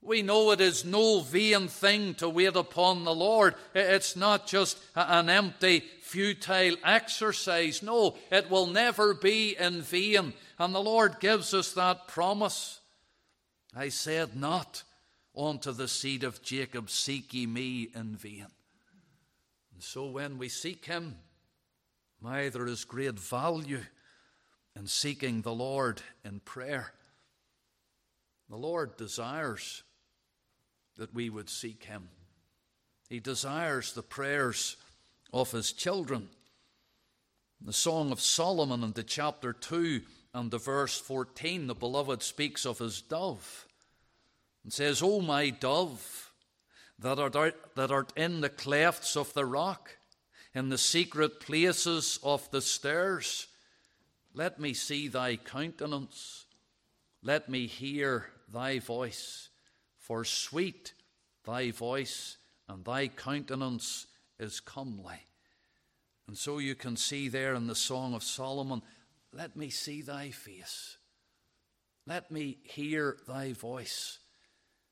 We 0.00 0.22
know 0.22 0.52
it 0.52 0.60
is 0.60 0.84
no 0.84 1.20
vain 1.20 1.68
thing 1.68 2.14
to 2.14 2.28
wait 2.28 2.54
upon 2.54 3.04
the 3.04 3.14
Lord. 3.14 3.56
It's 3.74 4.14
not 4.14 4.46
just 4.46 4.78
an 4.94 5.28
empty, 5.28 5.82
futile 6.02 6.76
exercise. 6.84 7.82
No, 7.82 8.16
it 8.30 8.48
will 8.48 8.66
never 8.66 9.14
be 9.14 9.56
in 9.58 9.82
vain. 9.82 10.34
And 10.58 10.74
the 10.74 10.80
Lord 10.80 11.18
gives 11.18 11.52
us 11.52 11.72
that 11.72 12.06
promise. 12.06 12.80
I 13.74 13.88
said 13.88 14.36
not 14.36 14.84
unto 15.36 15.72
the 15.72 15.88
seed 15.88 16.22
of 16.24 16.42
Jacob, 16.42 16.88
Seek 16.88 17.34
ye 17.34 17.46
me 17.46 17.88
in 17.94 18.14
vain. 18.14 18.46
And 19.78 19.84
so 19.84 20.06
when 20.06 20.38
we 20.38 20.48
seek 20.48 20.86
him, 20.86 21.14
my, 22.20 22.48
there 22.48 22.66
is 22.66 22.84
great 22.84 23.16
value 23.16 23.78
in 24.74 24.88
seeking 24.88 25.42
the 25.42 25.54
Lord 25.54 26.02
in 26.24 26.40
prayer. 26.40 26.92
The 28.50 28.56
Lord 28.56 28.96
desires 28.96 29.84
that 30.96 31.14
we 31.14 31.30
would 31.30 31.48
seek 31.48 31.84
Him. 31.84 32.08
He 33.08 33.20
desires 33.20 33.92
the 33.92 34.02
prayers 34.02 34.76
of 35.32 35.52
His 35.52 35.70
children. 35.70 36.28
The 37.60 37.72
Song 37.72 38.10
of 38.10 38.20
Solomon 38.20 38.82
in 38.82 38.94
the 38.94 39.04
chapter 39.04 39.52
2 39.52 40.00
and 40.34 40.50
the 40.50 40.58
verse 40.58 40.98
14, 40.98 41.68
the 41.68 41.74
beloved 41.76 42.24
speaks 42.24 42.66
of 42.66 42.80
his 42.80 43.00
dove 43.00 43.68
and 44.64 44.72
says, 44.72 45.02
O 45.04 45.20
my 45.20 45.50
dove, 45.50 46.27
that 46.98 47.18
art, 47.18 47.54
that 47.76 47.90
art 47.90 48.12
in 48.16 48.40
the 48.40 48.48
clefts 48.48 49.16
of 49.16 49.32
the 49.34 49.46
rock, 49.46 49.96
in 50.54 50.68
the 50.68 50.78
secret 50.78 51.40
places 51.40 52.18
of 52.22 52.50
the 52.50 52.60
stairs, 52.60 53.46
let 54.34 54.58
me 54.58 54.74
see 54.74 55.08
thy 55.08 55.36
countenance, 55.36 56.46
let 57.22 57.48
me 57.48 57.66
hear 57.66 58.26
thy 58.52 58.78
voice. 58.78 59.48
For 59.98 60.24
sweet 60.24 60.94
thy 61.44 61.70
voice 61.70 62.38
and 62.68 62.84
thy 62.84 63.08
countenance 63.08 64.06
is 64.38 64.60
comely. 64.60 65.26
And 66.26 66.36
so 66.36 66.58
you 66.58 66.74
can 66.74 66.96
see 66.96 67.28
there 67.28 67.54
in 67.54 67.66
the 67.66 67.74
Song 67.74 68.14
of 68.14 68.22
Solomon, 68.22 68.82
let 69.32 69.56
me 69.56 69.70
see 69.70 70.02
thy 70.02 70.30
face. 70.30 70.96
Let 72.06 72.30
me 72.30 72.58
hear 72.62 73.18
thy 73.26 73.52
voice. 73.52 74.18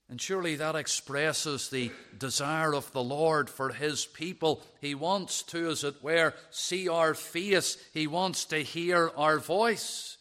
And 0.08 0.20
surely 0.20 0.54
that 0.54 0.76
expresses 0.76 1.68
the 1.68 1.90
desire 2.16 2.74
of 2.74 2.92
the 2.92 3.02
Lord 3.02 3.50
for 3.50 3.70
his 3.70 4.06
people. 4.06 4.62
He 4.80 4.94
wants 4.94 5.42
to, 5.44 5.68
as 5.68 5.82
it 5.82 6.00
were, 6.02 6.32
see 6.50 6.88
our 6.88 7.12
face. 7.12 7.76
He 7.92 8.06
wants 8.06 8.44
to 8.46 8.58
hear 8.58 9.10
our 9.16 9.38
voice. 9.38 10.16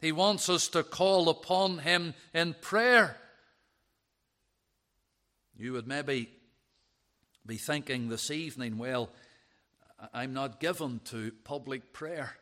He 0.00 0.12
wants 0.12 0.48
us 0.48 0.68
to 0.68 0.84
call 0.84 1.28
upon 1.28 1.78
him 1.78 2.14
in 2.32 2.54
prayer. 2.60 3.16
You 5.56 5.72
would 5.72 5.88
maybe 5.88 6.30
be 7.44 7.56
thinking 7.56 8.08
this 8.08 8.30
evening, 8.30 8.78
well, 8.78 9.10
I'm 10.12 10.32
not 10.32 10.60
given 10.60 11.00
to 11.06 11.32
public 11.42 11.92
prayer. 11.92 12.36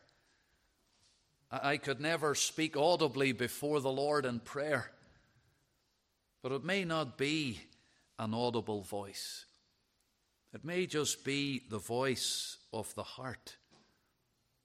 I 1.51 1.79
could 1.79 2.01
never 2.01 2.35
speak 2.35 2.77
audibly 2.77 3.33
before 3.33 3.81
the 3.81 3.93
Lord 3.93 4.27
in 4.27 4.41
prayer. 4.41 4.91
But 6.43 6.53
it 6.53 6.65
may 6.65 6.85
not 6.85 7.17
be 7.17 7.61
an 8.19 8.35
audible 8.35 8.83
voice, 8.83 9.47
it 10.53 10.65
may 10.65 10.87
just 10.87 11.25
be 11.25 11.63
the 11.71 11.79
voice 11.79 12.59
of 12.73 12.95
the 12.95 13.03
heart. 13.03 13.57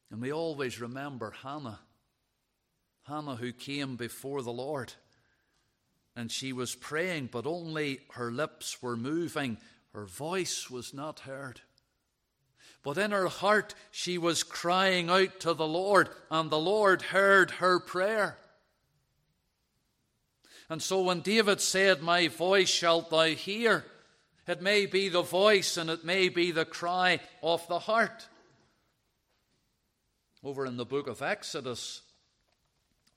And 0.10 0.22
we 0.22 0.32
always 0.32 0.80
remember 0.80 1.34
Hannah, 1.44 1.80
Hannah 3.04 3.36
who 3.36 3.52
came 3.52 3.98
before 3.98 4.42
the 4.42 4.54
Lord 4.54 4.94
and 6.18 6.32
she 6.32 6.52
was 6.52 6.74
praying, 6.74 7.30
but 7.32 7.46
only 7.46 8.00
her 8.13 8.32
lips 8.32 8.82
were 8.82 8.98
moving. 8.98 9.60
Her 9.94 10.06
voice 10.06 10.68
was 10.68 10.92
not 10.92 11.20
heard. 11.22 11.62
But 12.82 12.98
in 12.98 13.12
her 13.12 13.28
heart, 13.28 13.76
she 13.92 14.18
was 14.18 14.42
crying 14.42 15.12
out 15.12 15.40
to 15.42 15.54
the 15.54 15.68
Lord, 15.68 16.10
and 16.32 16.50
the 16.50 16.58
Lord 16.58 17.04
heard 17.04 17.52
her 17.52 17.80
prayer. 17.80 18.40
And 20.69 20.82
so 20.82 21.01
when 21.01 21.21
David 21.21 21.62
said, 21.62 22.01
My 22.01 22.27
voice 22.27 22.69
shalt 22.69 23.10
thou 23.10 23.25
hear, 23.25 23.86
it 24.47 24.62
may 24.62 24.86
be 24.86 25.10
the 25.10 25.21
voice 25.21 25.77
and 25.77 25.89
it 25.89 26.06
may 26.06 26.30
be 26.30 26.51
the 26.51 26.65
cry 26.65 27.19
of 27.43 27.67
the 27.67 27.80
heart. 27.80 28.27
Over 30.43 30.65
in 30.65 30.77
the 30.77 30.86
book 30.86 31.08
of 31.08 31.21
Exodus 31.21 32.01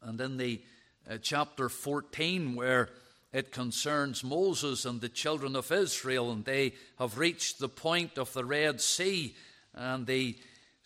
and 0.03 0.21
in 0.21 0.37
the 0.37 0.63
uh, 1.09 1.19
chapter 1.21 1.69
14, 1.69 2.55
where 2.55 2.89
it 3.33 3.53
concerns 3.53 4.25
Moses 4.25 4.85
and 4.85 5.01
the 5.01 5.09
children 5.09 5.55
of 5.55 5.71
Israel, 5.71 6.33
and 6.33 6.45
they 6.45 6.75
have 6.99 7.19
reached 7.19 7.59
the 7.59 7.69
point 7.69 8.19
of 8.19 8.33
the 8.33 8.45
Red 8.45 8.81
Sea, 8.81 9.37
and 9.75 10.07
the 10.07 10.37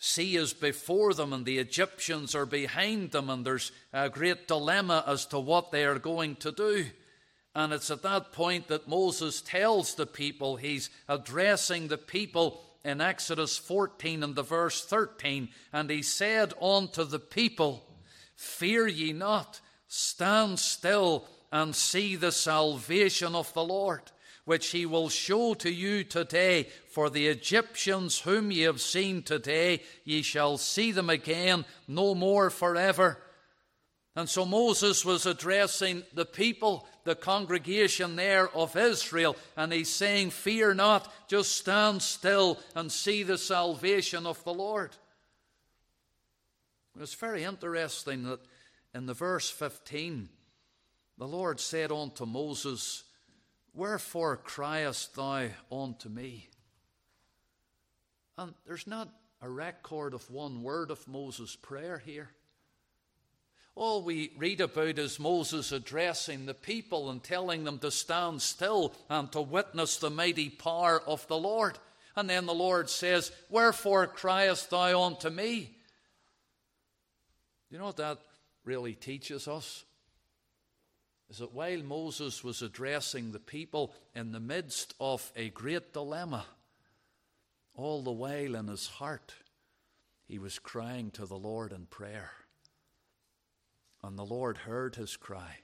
sea 0.05 0.35
is 0.35 0.53
before 0.53 1.13
them, 1.13 1.33
and 1.33 1.45
the 1.45 1.57
Egyptians 1.57 2.35
are 2.35 2.45
behind 2.45 3.11
them, 3.11 3.29
and 3.29 3.45
there's 3.45 3.71
a 3.91 4.09
great 4.09 4.47
dilemma 4.47 5.03
as 5.07 5.25
to 5.27 5.39
what 5.39 5.71
they 5.71 5.83
are 5.83 5.99
going 5.99 6.35
to 6.37 6.51
do. 6.51 6.85
And 7.55 7.73
it's 7.73 7.89
at 7.89 8.03
that 8.03 8.31
point 8.31 8.67
that 8.67 8.87
Moses 8.87 9.41
tells 9.41 9.95
the 9.95 10.05
people, 10.05 10.57
he's 10.57 10.89
addressing 11.07 11.87
the 11.87 11.97
people 11.97 12.61
in 12.83 13.01
Exodus 13.01 13.57
14 13.57 14.23
and 14.23 14.35
the 14.35 14.43
verse 14.43 14.85
13, 14.85 15.49
and 15.73 15.89
he 15.89 16.03
said 16.03 16.53
unto 16.61 17.03
the 17.03 17.19
people, 17.19 17.83
Fear 18.35 18.87
ye 18.87 19.11
not, 19.11 19.59
Stand 19.87 20.59
still 20.59 21.25
and 21.51 21.75
see 21.75 22.15
the 22.15 22.31
salvation 22.31 23.33
of 23.33 23.51
the 23.53 23.63
Lord, 23.63 24.01
which 24.45 24.67
he 24.67 24.85
will 24.85 25.09
show 25.09 25.53
to 25.55 25.69
you 25.69 26.03
today. 26.03 26.69
For 26.87 27.09
the 27.09 27.27
Egyptians 27.27 28.19
whom 28.19 28.51
ye 28.51 28.61
have 28.61 28.79
seen 28.79 29.21
today, 29.23 29.81
ye 30.03 30.21
shall 30.21 30.57
see 30.57 30.91
them 30.91 31.09
again 31.09 31.65
no 31.87 32.15
more 32.15 32.49
forever. 32.49 33.17
And 34.15 34.29
so 34.29 34.45
Moses 34.45 35.03
was 35.03 35.25
addressing 35.25 36.03
the 36.13 36.25
people, 36.25 36.87
the 37.03 37.15
congregation 37.15 38.15
there 38.15 38.47
of 38.55 38.77
Israel, 38.77 39.35
and 39.57 39.73
he's 39.73 39.89
saying, 39.89 40.29
Fear 40.29 40.75
not, 40.75 41.11
just 41.27 41.51
stand 41.51 42.01
still 42.01 42.59
and 42.75 42.89
see 42.89 43.23
the 43.23 43.37
salvation 43.37 44.25
of 44.25 44.41
the 44.45 44.53
Lord. 44.53 44.95
It's 46.97 47.13
very 47.13 47.43
interesting 47.43 48.23
that 48.23 48.39
in 48.93 49.05
the 49.05 49.13
verse 49.13 49.49
15, 49.49 50.29
the 51.17 51.27
Lord 51.27 51.59
said 51.59 51.91
unto 51.91 52.25
Moses, 52.25 53.03
Wherefore 53.75 54.37
criest 54.37 55.15
thou 55.15 55.49
unto 55.69 56.07
me? 56.07 56.47
And 58.37 58.53
there's 58.65 58.87
not 58.87 59.09
a 59.41 59.49
record 59.49 60.13
of 60.13 60.29
one 60.31 60.63
word 60.63 60.91
of 60.91 61.05
Moses' 61.07 61.57
prayer 61.57 62.01
here. 62.05 62.29
All 63.75 64.01
we 64.01 64.31
read 64.37 64.61
about 64.61 64.97
is 64.97 65.19
Moses 65.19 65.73
addressing 65.73 66.45
the 66.45 66.53
people 66.53 67.09
and 67.09 67.21
telling 67.21 67.65
them 67.65 67.77
to 67.79 67.91
stand 67.91 68.41
still 68.41 68.95
and 69.09 69.29
to 69.33 69.41
witness 69.41 69.97
the 69.97 70.09
mighty 70.09 70.49
power 70.49 71.01
of 71.05 71.27
the 71.27 71.37
Lord. 71.37 71.77
And 72.15 72.29
then 72.29 72.45
the 72.45 72.53
Lord 72.53 72.89
says, 72.89 73.33
Wherefore 73.49 74.07
criest 74.07 74.69
thou 74.69 75.03
unto 75.03 75.29
me? 75.29 75.75
You 77.69 77.77
know 77.77 77.87
what 77.87 77.97
that 77.97 78.19
really 78.63 78.93
teaches 78.93 79.49
us 79.49 79.83
is 81.29 81.39
that 81.39 81.53
while 81.53 81.81
Moses 81.81 82.43
was 82.43 82.61
addressing 82.61 83.31
the 83.31 83.39
people 83.39 83.93
in 84.13 84.31
the 84.31 84.39
midst 84.39 84.93
of 84.99 85.31
a 85.35 85.49
great 85.49 85.93
dilemma, 85.93 86.45
all 87.73 88.03
the 88.03 88.11
while 88.11 88.55
in 88.55 88.67
his 88.67 88.87
heart, 88.87 89.33
he 90.27 90.39
was 90.39 90.59
crying 90.59 91.11
to 91.11 91.25
the 91.25 91.37
Lord 91.37 91.71
in 91.71 91.85
prayer. 91.87 92.31
And 94.03 94.17
the 94.17 94.25
Lord 94.25 94.57
heard 94.57 94.95
his 94.95 95.17
cry, 95.17 95.57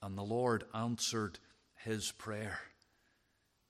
and 0.00 0.16
the 0.16 0.22
Lord 0.22 0.64
answered 0.72 1.38
his 1.74 2.12
prayer. 2.12 2.60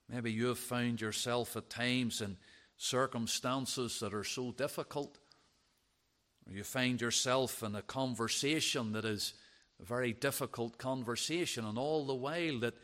Maybe 0.09 0.31
you 0.31 0.49
have 0.49 0.59
found 0.59 1.01
yourself 1.01 1.57
at 1.57 1.71
times 1.71 2.21
in 2.21 2.37
circumstances 2.77 4.01
that 4.01 4.13
are 4.13 4.25
so 4.25 4.53
difficult 4.53 5.19
or 6.47 6.53
you 6.53 6.65
find 6.65 7.01
yourself 7.01 7.63
in 7.63 7.75
a 7.75 7.83
conversation 7.83 8.93
that 8.93 9.05
is 9.05 9.35
a 9.81 9.85
very 9.85 10.13
difficult 10.13 10.79
conversation, 10.79 11.65
and 11.65 11.79
all 11.79 12.07
the 12.07 12.15
while 12.15 12.61
that 12.61 12.75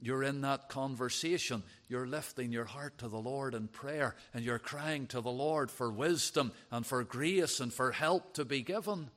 you're 0.00 0.22
in 0.22 0.40
that 0.40 0.68
conversation, 0.68 1.62
you're 1.88 2.06
lifting 2.06 2.52
your 2.52 2.64
heart 2.64 2.96
to 2.98 3.08
the 3.08 3.18
Lord 3.18 3.54
in 3.54 3.68
prayer, 3.68 4.16
and 4.32 4.44
you're 4.44 4.58
crying 4.58 5.06
to 5.08 5.20
the 5.20 5.30
Lord 5.30 5.70
for 5.70 5.90
wisdom 5.90 6.52
and 6.70 6.86
for 6.86 7.04
grace 7.04 7.60
and 7.60 7.72
for 7.72 7.92
help 7.92 8.34
to 8.34 8.44
be 8.44 8.62
given. 8.62 9.10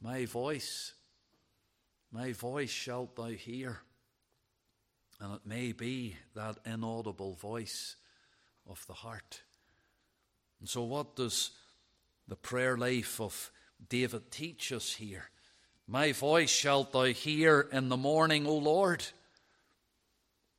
My 0.00 0.24
voice, 0.24 0.94
my 2.10 2.32
voice 2.32 2.70
shalt 2.70 3.14
thou 3.16 3.28
hear. 3.28 3.80
And 5.20 5.34
it 5.34 5.42
may 5.44 5.72
be 5.72 6.16
that 6.34 6.58
inaudible 6.64 7.34
voice 7.34 7.96
of 8.68 8.84
the 8.86 8.94
heart. 8.94 9.42
And 10.60 10.68
so, 10.68 10.82
what 10.82 11.14
does 11.14 11.50
the 12.26 12.36
prayer 12.36 12.76
life 12.76 13.20
of 13.20 13.52
David 13.88 14.30
teach 14.30 14.72
us 14.72 14.94
here? 14.94 15.28
My 15.92 16.12
voice 16.12 16.48
shalt 16.48 16.92
thou 16.92 17.04
hear 17.04 17.68
in 17.70 17.90
the 17.90 17.98
morning, 17.98 18.46
O 18.46 18.56
Lord. 18.56 19.04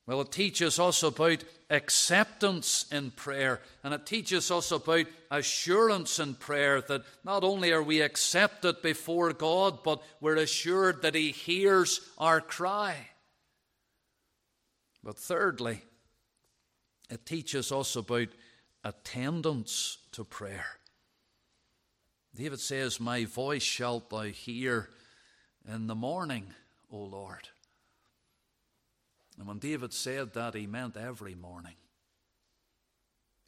Well, 0.06 0.22
it 0.22 0.32
teaches 0.32 0.78
us 0.78 1.02
about 1.02 1.43
acceptance 1.72 2.86
in 2.91 3.10
prayer, 3.10 3.60
and 3.84 3.96
it 3.96 4.06
teaches 4.06 4.52
us 4.52 4.72
about 4.72 5.08
assurance 5.32 6.19
in 6.19 6.36
prayer 6.36 6.82
that 6.82 7.02
not 7.24 7.43
only 7.43 7.72
are 7.72 7.82
we 7.82 8.02
accepted 8.02 8.84
before 8.84 9.34
God, 9.34 9.82
but 9.84 10.04
we're 10.22 10.36
assured 10.36 11.02
that 11.02 11.15
He 11.15 11.32
hears 11.32 12.00
our 12.19 12.39
cry. 12.39 12.96
But 15.04 15.17
thirdly, 15.17 15.82
it 17.10 17.26
teaches 17.26 17.72
us 17.72 17.96
about 17.96 18.28
attendance 18.84 19.98
to 20.12 20.26
prayer. 20.26 20.78
David 22.36 22.60
says, 22.60 23.00
My 23.00 23.26
voice 23.26 23.63
shalt 23.63 24.12
thou 24.12 24.26
hear 24.26 24.89
in 25.67 25.88
the 25.88 25.95
morning, 25.95 26.47
O 26.91 26.97
Lord. 26.97 27.49
And 29.38 29.47
when 29.47 29.60
David 29.60 29.93
said 29.93 30.34
that, 30.34 30.54
he 30.54 30.67
meant 30.67 30.97
every 30.97 31.36
morning. 31.36 31.76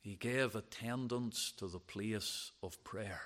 He 0.02 0.16
gave 0.16 0.56
attendance 0.56 1.52
to 1.58 1.68
the 1.68 1.80
place 1.80 2.52
of 2.62 2.84
prayer. 2.84 3.22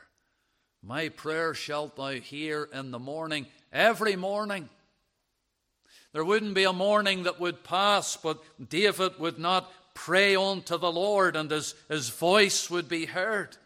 My 0.81 1.09
prayer 1.09 1.53
shalt 1.53 1.97
thou 1.97 2.11
hear 2.11 2.69
in 2.73 2.91
the 2.91 2.99
morning, 2.99 3.47
every 3.71 4.15
morning. 4.15 4.69
There 6.13 6.25
wouldn't 6.25 6.53
be 6.53 6.63
a 6.63 6.73
morning 6.73 7.23
that 7.23 7.39
would 7.39 7.63
pass, 7.63 8.17
but 8.17 8.41
David 8.69 9.19
would 9.19 9.37
not 9.37 9.71
pray 9.93 10.35
unto 10.35 10.77
the 10.77 10.91
Lord 10.91 11.35
and 11.35 11.51
his, 11.51 11.75
his 11.89 12.09
voice 12.09 12.69
would 12.69 12.87
be 12.87 13.05
heard. 13.05 13.57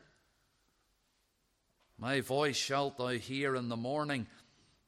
My 1.98 2.22
voice 2.22 2.58
shalt 2.58 2.98
thou 2.98 3.10
hear 3.10 3.56
in 3.56 3.70
the 3.70 3.78
morning. 3.78 4.28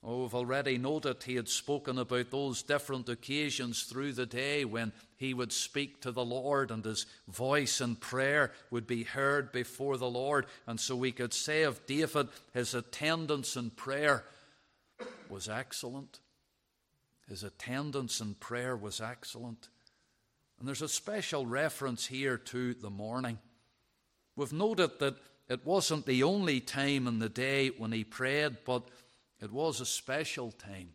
Oh, 0.07 0.21
we've 0.21 0.35
already 0.35 0.77
noted 0.77 1.23
he 1.23 1.33
had 1.33 1.49
spoken 1.49 1.97
about 1.97 2.29
those 2.29 2.61
different 2.61 3.09
occasions 3.09 3.83
through 3.83 4.13
the 4.13 4.27
day 4.27 4.63
when 4.63 4.91
he 5.17 5.33
would 5.33 5.51
speak 5.51 5.99
to 6.01 6.11
the 6.11 6.23
Lord 6.23 6.69
and 6.69 6.85
his 6.85 7.07
voice 7.27 7.81
and 7.81 7.99
prayer 7.99 8.51
would 8.69 8.85
be 8.85 9.01
heard 9.01 9.51
before 9.51 9.97
the 9.97 10.09
Lord. 10.09 10.45
And 10.67 10.79
so 10.79 10.95
we 10.95 11.11
could 11.11 11.33
say 11.33 11.63
of 11.63 11.83
David, 11.87 12.27
his 12.53 12.75
attendance 12.75 13.55
in 13.55 13.71
prayer 13.71 14.23
was 15.27 15.49
excellent. 15.49 16.19
His 17.27 17.43
attendance 17.43 18.21
in 18.21 18.35
prayer 18.35 18.77
was 18.77 19.01
excellent. 19.01 19.69
And 20.59 20.67
there's 20.67 20.83
a 20.83 20.87
special 20.87 21.47
reference 21.47 22.05
here 22.05 22.37
to 22.37 22.75
the 22.75 22.91
morning. 22.91 23.39
We've 24.35 24.53
noted 24.53 24.99
that 24.99 25.15
it 25.49 25.65
wasn't 25.65 26.05
the 26.05 26.23
only 26.23 26.59
time 26.59 27.07
in 27.07 27.17
the 27.17 27.29
day 27.29 27.69
when 27.69 27.91
he 27.91 28.03
prayed, 28.03 28.57
but 28.65 28.87
it 29.41 29.51
was 29.51 29.81
a 29.81 29.85
special 29.85 30.51
time. 30.51 30.89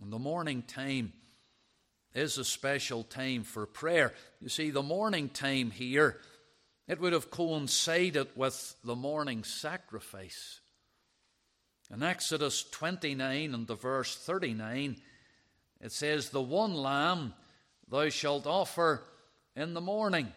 And 0.00 0.12
the 0.12 0.18
morning 0.18 0.62
time 0.62 1.12
is 2.14 2.38
a 2.38 2.44
special 2.44 3.02
time 3.02 3.42
for 3.42 3.66
prayer. 3.66 4.12
You 4.40 4.48
see, 4.48 4.70
the 4.70 4.82
morning 4.82 5.28
time 5.28 5.70
here, 5.70 6.20
it 6.86 7.00
would 7.00 7.12
have 7.12 7.30
coincided 7.30 8.28
with 8.36 8.76
the 8.84 8.96
morning 8.96 9.44
sacrifice. 9.44 10.60
In 11.92 12.02
Exodus 12.02 12.62
29 12.70 13.54
and 13.54 13.66
the 13.66 13.74
verse 13.74 14.16
39, 14.16 14.96
it 15.80 15.92
says, 15.92 16.30
The 16.30 16.42
one 16.42 16.74
lamb 16.74 17.34
thou 17.88 18.08
shalt 18.08 18.46
offer 18.46 19.02
in 19.54 19.74
the 19.74 19.80
morning, 19.80 20.32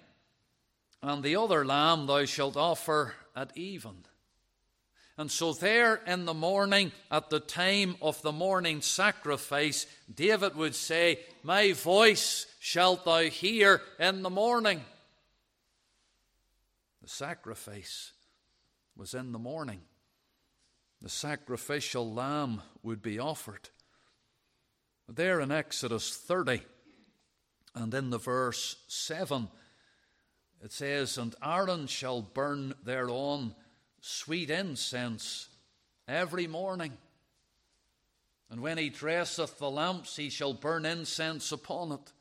and 1.02 1.24
the 1.24 1.36
other 1.36 1.66
lamb 1.66 2.06
thou 2.06 2.26
shalt 2.26 2.58
offer 2.58 3.14
at 3.36 3.56
even. 3.56 4.06
And 5.18 5.32
so, 5.32 5.52
there 5.52 5.96
in 5.96 6.26
the 6.26 6.34
morning, 6.36 6.92
at 7.10 7.32
the 7.32 7.40
time 7.40 7.96
of 8.04 8.22
the 8.22 8.32
morning 8.32 8.82
sacrifice, 8.82 9.88
David 10.14 10.56
would 10.56 10.76
say, 10.76 11.20
My 11.42 11.74
voice 11.74 12.46
shalt 12.60 13.06
thou 13.06 13.22
hear 13.22 13.82
in 14.00 14.22
the 14.22 14.30
morning. 14.30 14.82
The 17.02 17.10
sacrifice 17.10 18.12
was 18.96 19.16
in 19.16 19.32
the 19.32 19.40
morning. 19.40 19.82
The 21.02 21.10
sacrificial 21.10 22.14
lamb 22.14 22.62
would 22.84 23.02
be 23.02 23.18
offered. 23.18 23.70
There 25.10 25.40
in 25.40 25.52
Exodus 25.52 26.16
30 26.16 26.62
and 27.74 27.94
in 27.94 28.12
the 28.12 28.18
verse 28.20 28.76
7, 28.88 29.48
it 30.64 30.72
says, 30.72 31.18
And 31.18 31.34
Aaron 31.44 31.88
shall 31.88 32.22
burn 32.22 32.74
thereon 32.84 33.56
sweet 34.08 34.50
incense 34.50 35.50
every 36.08 36.48
morning. 36.48 36.94
And 38.50 38.62
when 38.62 38.78
he 38.78 38.90
dresseth 38.90 39.58
the 39.58 39.70
lamps, 39.70 40.16
he 40.16 40.30
shall 40.30 40.54
burn 40.54 40.86
incense 40.86 41.52
upon 41.52 41.92
it. 41.92 42.14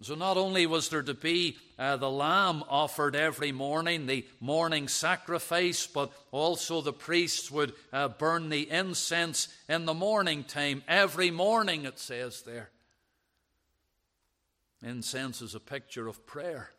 So, 0.00 0.14
not 0.14 0.36
only 0.36 0.64
was 0.66 0.88
there 0.88 1.02
to 1.02 1.12
be 1.12 1.58
uh, 1.76 1.96
the 1.96 2.10
lamb 2.10 2.62
offered 2.68 3.16
every 3.16 3.50
morning, 3.50 4.06
the 4.06 4.24
morning 4.40 4.86
sacrifice, 4.86 5.88
but 5.88 6.12
also 6.30 6.80
the 6.80 6.92
priests 6.92 7.50
would 7.50 7.74
uh, 7.92 8.06
burn 8.08 8.48
the 8.48 8.70
incense 8.70 9.48
in 9.68 9.86
the 9.86 9.94
morning 9.94 10.44
time. 10.44 10.84
Every 10.86 11.32
morning, 11.32 11.84
it 11.84 11.98
says 11.98 12.42
there. 12.42 12.70
Incense 14.80 15.42
is 15.42 15.56
a 15.56 15.60
picture 15.60 16.06
of 16.06 16.24
prayer 16.26 16.70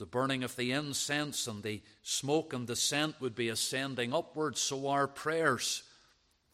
the 0.00 0.06
burning 0.06 0.42
of 0.42 0.56
the 0.56 0.72
incense 0.72 1.46
and 1.46 1.62
the 1.62 1.82
smoke 2.02 2.54
and 2.54 2.66
the 2.66 2.74
scent 2.74 3.20
would 3.20 3.34
be 3.34 3.50
ascending 3.50 4.14
upwards, 4.14 4.58
so 4.58 4.88
our 4.88 5.06
prayers, 5.06 5.82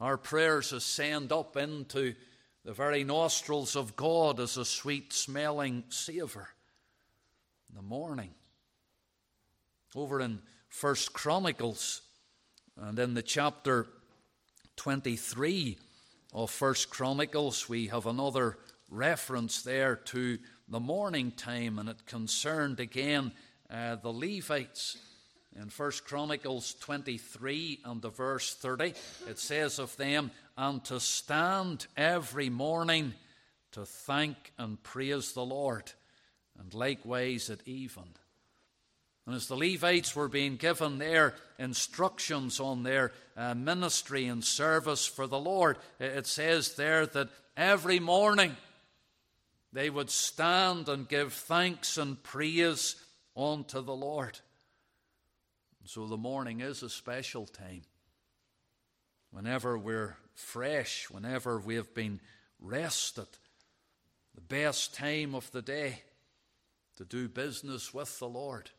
our 0.00 0.16
prayers 0.16 0.72
ascend 0.72 1.30
up 1.30 1.56
into 1.56 2.12
the 2.64 2.72
very 2.72 3.04
nostrils 3.04 3.76
of 3.76 3.94
God 3.94 4.40
as 4.40 4.56
a 4.56 4.64
sweet 4.64 5.12
smelling 5.12 5.84
savour 5.90 6.48
in 7.70 7.76
the 7.76 7.82
morning. 7.82 8.34
Over 9.94 10.20
in 10.20 10.40
First 10.68 11.12
Chronicles 11.12 12.02
and 12.76 12.98
in 12.98 13.14
the 13.14 13.22
chapter 13.22 13.86
23 14.74 15.78
of 16.34 16.50
First 16.50 16.90
Chronicles, 16.90 17.68
we 17.68 17.86
have 17.86 18.06
another 18.06 18.58
reference 18.90 19.62
there 19.62 19.94
to 19.94 20.38
the 20.68 20.80
morning 20.80 21.30
time, 21.30 21.78
and 21.78 21.88
it 21.88 22.06
concerned 22.06 22.80
again 22.80 23.32
uh, 23.70 23.96
the 23.96 24.12
Levites. 24.12 24.98
In 25.54 25.70
1 25.74 25.92
Chronicles 26.04 26.74
23 26.80 27.80
and 27.84 28.02
the 28.02 28.10
verse 28.10 28.54
30, 28.54 28.92
it 29.28 29.38
says 29.38 29.78
of 29.78 29.96
them, 29.96 30.30
And 30.58 30.84
to 30.84 31.00
stand 31.00 31.86
every 31.96 32.50
morning 32.50 33.14
to 33.72 33.86
thank 33.86 34.36
and 34.58 34.82
praise 34.82 35.32
the 35.32 35.44
Lord, 35.44 35.92
and 36.58 36.74
likewise 36.74 37.48
at 37.48 37.60
even. 37.64 38.04
And 39.26 39.34
as 39.34 39.46
the 39.46 39.56
Levites 39.56 40.14
were 40.14 40.28
being 40.28 40.56
given 40.56 40.98
their 40.98 41.34
instructions 41.58 42.60
on 42.60 42.82
their 42.82 43.12
uh, 43.36 43.54
ministry 43.54 44.26
and 44.26 44.44
service 44.44 45.06
for 45.06 45.26
the 45.26 45.38
Lord, 45.38 45.78
it 45.98 46.26
says 46.26 46.74
there 46.74 47.06
that 47.06 47.28
every 47.56 47.98
morning 47.98 48.56
they 49.72 49.90
would 49.90 50.10
stand 50.10 50.88
and 50.88 51.08
give 51.08 51.32
thanks 51.32 51.98
and 51.98 52.22
praise 52.22 52.96
unto 53.36 53.82
the 53.82 53.94
Lord. 53.94 54.38
So 55.84 56.06
the 56.06 56.16
morning 56.16 56.60
is 56.60 56.82
a 56.82 56.90
special 56.90 57.46
time. 57.46 57.82
Whenever 59.30 59.78
we're 59.78 60.16
fresh, 60.34 61.08
whenever 61.10 61.60
we 61.60 61.76
have 61.76 61.94
been 61.94 62.20
rested, 62.58 63.28
the 64.34 64.40
best 64.40 64.94
time 64.94 65.34
of 65.34 65.50
the 65.52 65.62
day 65.62 66.02
to 66.96 67.04
do 67.04 67.28
business 67.28 67.94
with 67.94 68.18
the 68.18 68.28
Lord 68.28 68.70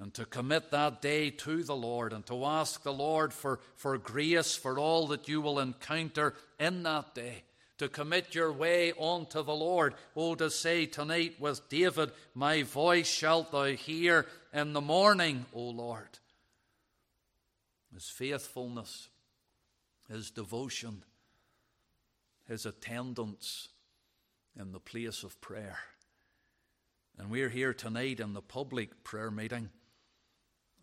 and 0.00 0.12
to 0.14 0.24
commit 0.24 0.70
that 0.70 1.02
day 1.02 1.30
to 1.30 1.62
the 1.62 1.76
Lord 1.76 2.12
and 2.12 2.24
to 2.26 2.44
ask 2.44 2.82
the 2.82 2.92
Lord 2.92 3.32
for, 3.32 3.60
for 3.76 3.96
grace 3.98 4.56
for 4.56 4.78
all 4.78 5.08
that 5.08 5.28
you 5.28 5.40
will 5.40 5.58
encounter 5.58 6.34
in 6.58 6.82
that 6.84 7.14
day 7.14 7.44
to 7.78 7.88
commit 7.88 8.34
your 8.34 8.52
way 8.52 8.92
unto 9.00 9.42
the 9.42 9.54
Lord. 9.54 9.94
Oh, 10.16 10.34
to 10.34 10.50
say 10.50 10.86
tonight 10.86 11.40
with 11.40 11.68
David, 11.68 12.12
My 12.34 12.62
voice 12.62 13.08
shalt 13.08 13.52
thou 13.52 13.64
hear 13.64 14.26
in 14.52 14.72
the 14.72 14.80
morning, 14.80 15.46
O 15.54 15.62
Lord. 15.62 16.18
His 17.92 18.08
faithfulness 18.08 19.08
his 20.08 20.30
devotion, 20.30 21.04
his 22.48 22.64
attendance 22.64 23.68
in 24.58 24.72
the 24.72 24.80
place 24.80 25.22
of 25.22 25.40
prayer. 25.40 25.78
And 27.18 27.30
we're 27.30 27.50
here 27.50 27.74
tonight 27.74 28.20
in 28.20 28.32
the 28.32 28.40
public 28.40 29.04
prayer 29.04 29.30
meeting, 29.30 29.68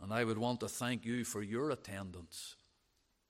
and 0.01 0.13
I 0.13 0.23
would 0.23 0.37
want 0.37 0.59
to 0.59 0.67
thank 0.67 1.05
you 1.05 1.23
for 1.23 1.41
your 1.41 1.71
attendance 1.71 2.55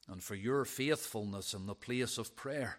and 0.07 0.21
for 0.21 0.35
your 0.35 0.65
faithfulness 0.65 1.53
in 1.53 1.65
the 1.65 1.75
place 1.75 2.17
of 2.17 2.35
prayer. 2.35 2.77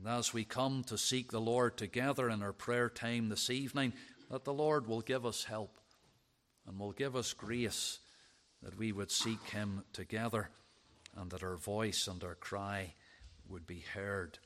And 0.00 0.08
as 0.08 0.32
we 0.32 0.44
come 0.44 0.82
to 0.84 0.96
seek 0.96 1.30
the 1.30 1.42
Lord 1.42 1.76
together 1.76 2.30
in 2.30 2.42
our 2.42 2.54
prayer 2.54 2.88
time 2.88 3.28
this 3.28 3.50
evening, 3.50 3.92
that 4.30 4.44
the 4.44 4.52
Lord 4.52 4.86
will 4.86 5.02
give 5.02 5.26
us 5.26 5.44
help 5.44 5.76
and 6.66 6.78
will 6.78 6.92
give 6.92 7.14
us 7.14 7.34
grace 7.34 7.98
that 8.62 8.78
we 8.78 8.92
would 8.92 9.10
seek 9.10 9.50
Him 9.50 9.84
together 9.92 10.48
and 11.14 11.30
that 11.30 11.42
our 11.42 11.56
voice 11.56 12.08
and 12.08 12.24
our 12.24 12.34
cry 12.34 12.94
would 13.46 13.66
be 13.66 13.84
heard. 13.92 14.38